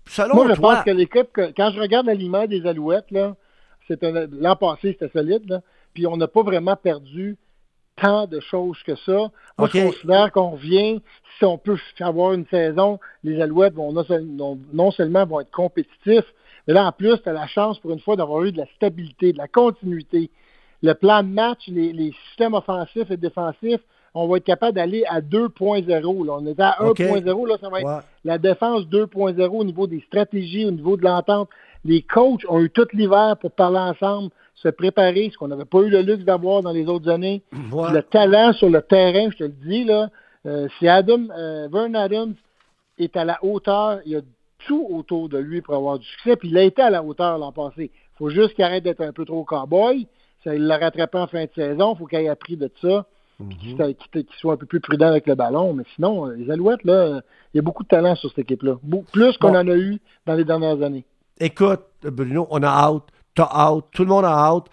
selon 0.07 0.35
Moi, 0.35 0.49
je 0.51 0.55
toi. 0.61 0.75
pense 0.77 0.85
que 0.85 0.91
l'équipe, 0.91 1.29
quand 1.57 1.71
je 1.71 1.81
regarde 1.81 2.07
l'aliment 2.07 2.47
des 2.47 2.67
Alouettes, 2.67 3.11
là, 3.11 3.35
c'est 3.89 4.03
l'an 4.03 4.57
passé, 4.57 4.97
c'était 4.99 5.09
solide, 5.11 5.49
là, 5.49 5.61
puis 5.93 6.07
on 6.07 6.17
n'a 6.17 6.29
pas 6.29 6.43
vraiment 6.43 6.77
perdu 6.77 7.37
tant 7.97 8.27
de 8.27 8.41
choses 8.41 8.83
que 8.83 8.97
ça. 8.97 9.31
Moi, 9.59 9.69
je 9.73 9.85
considère 9.87 10.33
qu'on 10.33 10.51
revient, 10.51 11.01
si 11.39 11.45
on 11.45 11.59
peut 11.59 11.77
avoir 12.01 12.33
une 12.33 12.47
saison, 12.47 12.99
les 13.23 13.41
Alouettes 13.41 13.75
vont 13.75 13.93
non, 13.93 14.05
seul- 14.05 14.25
non- 14.27 14.59
non 14.73 14.91
seulement 14.91 15.25
vont 15.27 15.41
être 15.41 15.51
compétitifs, 15.53 16.25
mais 16.67 16.75
là, 16.75 16.87
en 16.87 16.93
plus, 16.93 17.17
tu 17.23 17.29
as 17.29 17.33
la 17.33 17.47
chance 17.47 17.79
pour 17.79 17.93
une 17.93 18.01
fois 18.01 18.17
d'avoir 18.17 18.43
eu 18.45 18.53
de 18.53 18.59
la 18.59 18.67
stabilité, 18.77 19.33
de 19.33 19.39
la 19.39 19.49
continuité. 19.49 20.31
Le 20.83 20.95
plan 20.95 21.23
de 21.23 21.29
match, 21.29 21.61
les, 21.69 21.93
les 21.93 22.13
systèmes 22.29 22.55
offensifs 22.55 23.11
et 23.11 23.17
défensifs, 23.17 23.81
on 24.15 24.29
va 24.29 24.37
être 24.37 24.45
capable 24.45 24.75
d'aller 24.77 25.05
à 25.09 25.21
2.0. 25.21 26.25
là. 26.25 26.33
On 26.41 26.47
est 26.47 26.61
à 26.61 26.83
OK. 26.85 27.01
1.0, 27.01 27.47
là, 27.49 27.57
ça 27.61 27.69
va 27.69 27.81
être 27.81 27.87
Ouais. 27.87 28.03
la 28.25 28.39
défense 28.39 28.87
2.0 28.89 29.49
au 29.61 29.65
niveau 29.65 29.87
des 29.87 30.01
stratégies, 30.03 30.65
au 30.67 30.71
niveau 30.71 30.97
de 30.97 31.03
l'entente. 31.05 31.49
Les 31.85 32.03
coachs 32.03 32.45
ont 32.49 32.61
eu 32.61 32.71
tout 32.71 32.87
l'hiver 32.93 33.37
pour 33.41 33.51
parler 33.51 33.79
ensemble, 33.79 34.31
se 34.55 34.69
préparer, 34.69 35.31
ce 35.33 35.37
qu'on 35.37 35.49
n'avait 35.49 35.65
pas 35.65 35.81
eu 35.81 35.91
le 35.91 36.01
luxe 36.01 36.25
d'avoir 36.25 36.63
dans 36.63 36.71
les 36.73 36.87
autres 36.87 37.11
années. 37.11 37.43
Ouais. 37.73 37.93
Le 37.93 38.03
talent 38.03 38.53
sur 38.53 38.71
le 38.71 38.81
terrain, 38.83 39.29
je 39.31 39.37
te 39.39 39.45
le 39.45 39.51
dis, 39.67 39.85
là, 39.85 40.09
euh, 40.47 40.69
si 40.79 40.89
Adam, 40.89 41.29
euh, 41.37 41.69
Vern 41.71 41.95
Adams 41.97 42.35
est 42.99 43.17
à 43.17 43.25
la 43.25 43.39
hauteur, 43.45 43.99
il 44.07 44.13
y 44.13 44.17
a 44.17 44.21
tout 44.67 44.87
autour 44.91 45.29
de 45.29 45.37
lui 45.39 45.61
pour 45.61 45.75
avoir 45.75 45.99
du 45.99 46.07
succès, 46.07 46.37
puis 46.37 46.49
il 46.49 46.57
a 46.57 46.63
été 46.63 46.81
à 46.81 46.89
la 46.89 47.03
hauteur 47.03 47.37
l'an 47.37 47.53
passé. 47.53 47.91
Il 47.93 48.17
faut 48.17 48.31
juste 48.31 48.55
qu'il 48.55 48.65
arrête 48.65 48.85
d'être 48.85 49.03
un 49.03 49.13
peu 49.13 49.25
trop 49.27 49.43
cow-boy. 49.45 50.07
Ça, 50.45 50.55
il 50.55 50.67
l'a 50.67 50.79
rattrapé 50.79 51.19
en 51.19 51.27
fin 51.27 51.45
de 51.45 51.51
saison. 51.55 51.95
Il 51.95 51.99
faut 51.99 52.07
qu'il 52.07 52.21
ait 52.21 52.29
appris 52.29 52.57
de 52.57 52.71
ça. 52.81 53.05
Puis 53.49 53.57
qu'il 53.59 53.77
soit- 53.77 53.93
qu'il 53.95 54.25
qu'il 54.25 54.37
soit 54.39 54.53
un 54.55 54.57
peu 54.57 54.67
plus 54.67 54.81
prudent 54.81 55.07
avec 55.09 55.27
le 55.27 55.35
ballon. 55.35 55.73
Mais 55.75 55.85
sinon, 55.95 56.27
euh, 56.29 56.35
les 56.37 56.51
Alouettes, 56.51 56.85
là, 56.85 57.21
il 57.53 57.57
y 57.57 57.61
a 57.61 57.63
beaucoup 57.63 57.83
de 57.83 57.89
talent 57.89 58.15
sur 58.15 58.29
cette 58.31 58.41
équipe-là. 58.41 58.77
Plus 59.13 59.37
qu'on 59.39 59.53
Bon. 59.53 59.59
en 59.59 59.69
a 59.69 59.77
eu 59.77 59.99
dans 60.27 60.35
les 60.35 60.45
dernières 60.45 60.83
années. 60.83 61.05
Écoute, 61.41 61.83
Bruno, 62.03 62.47
on 62.51 62.63
a 62.63 62.69
hâte, 62.69 63.03
t'as 63.35 63.49
hâte, 63.53 63.85
tout 63.93 64.03
le 64.03 64.09
monde 64.09 64.25
a 64.25 64.31
hâte. 64.33 64.67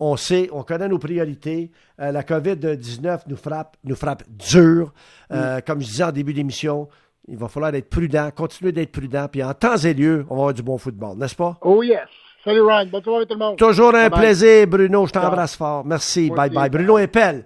On 0.00 0.16
sait, 0.16 0.48
on 0.52 0.62
connaît 0.62 0.88
nos 0.88 0.98
priorités. 0.98 1.70
Euh, 2.00 2.12
la 2.12 2.22
COVID-19 2.22 3.22
nous 3.28 3.36
frappe, 3.36 3.76
nous 3.84 3.96
frappe 3.96 4.22
dur. 4.28 4.92
Euh, 5.32 5.60
Comme 5.66 5.80
je 5.80 5.86
disais 5.86 6.04
en 6.04 6.12
début 6.12 6.32
d'émission, 6.34 6.88
il 7.26 7.36
va 7.36 7.48
falloir 7.48 7.74
être 7.74 7.90
prudent, 7.90 8.30
continuer 8.34 8.72
d'être 8.72 8.92
prudent, 8.92 9.26
puis 9.30 9.42
en 9.42 9.52
temps 9.54 9.76
et 9.76 9.94
lieu, 9.94 10.24
on 10.30 10.34
va 10.36 10.40
avoir 10.42 10.54
du 10.54 10.62
bon 10.62 10.78
football, 10.78 11.16
n'est-ce 11.18 11.34
pas? 11.34 11.56
Oh 11.62 11.82
yes! 11.82 12.06
Salut 12.44 12.62
Ryan, 12.62 12.86
bonne 12.86 13.02
soirée 13.02 13.26
tout 13.26 13.34
le 13.34 13.40
monde. 13.40 13.56
Toujours 13.58 13.94
un 13.94 14.08
plaisir, 14.08 14.66
Bruno. 14.68 15.06
Je 15.06 15.12
t'embrasse 15.12 15.56
fort. 15.56 15.84
Merci. 15.84 16.30
Bye 16.30 16.46
aussi. 16.48 16.54
bye. 16.56 16.70
Bruno 16.70 16.96
Eppel. 16.96 17.36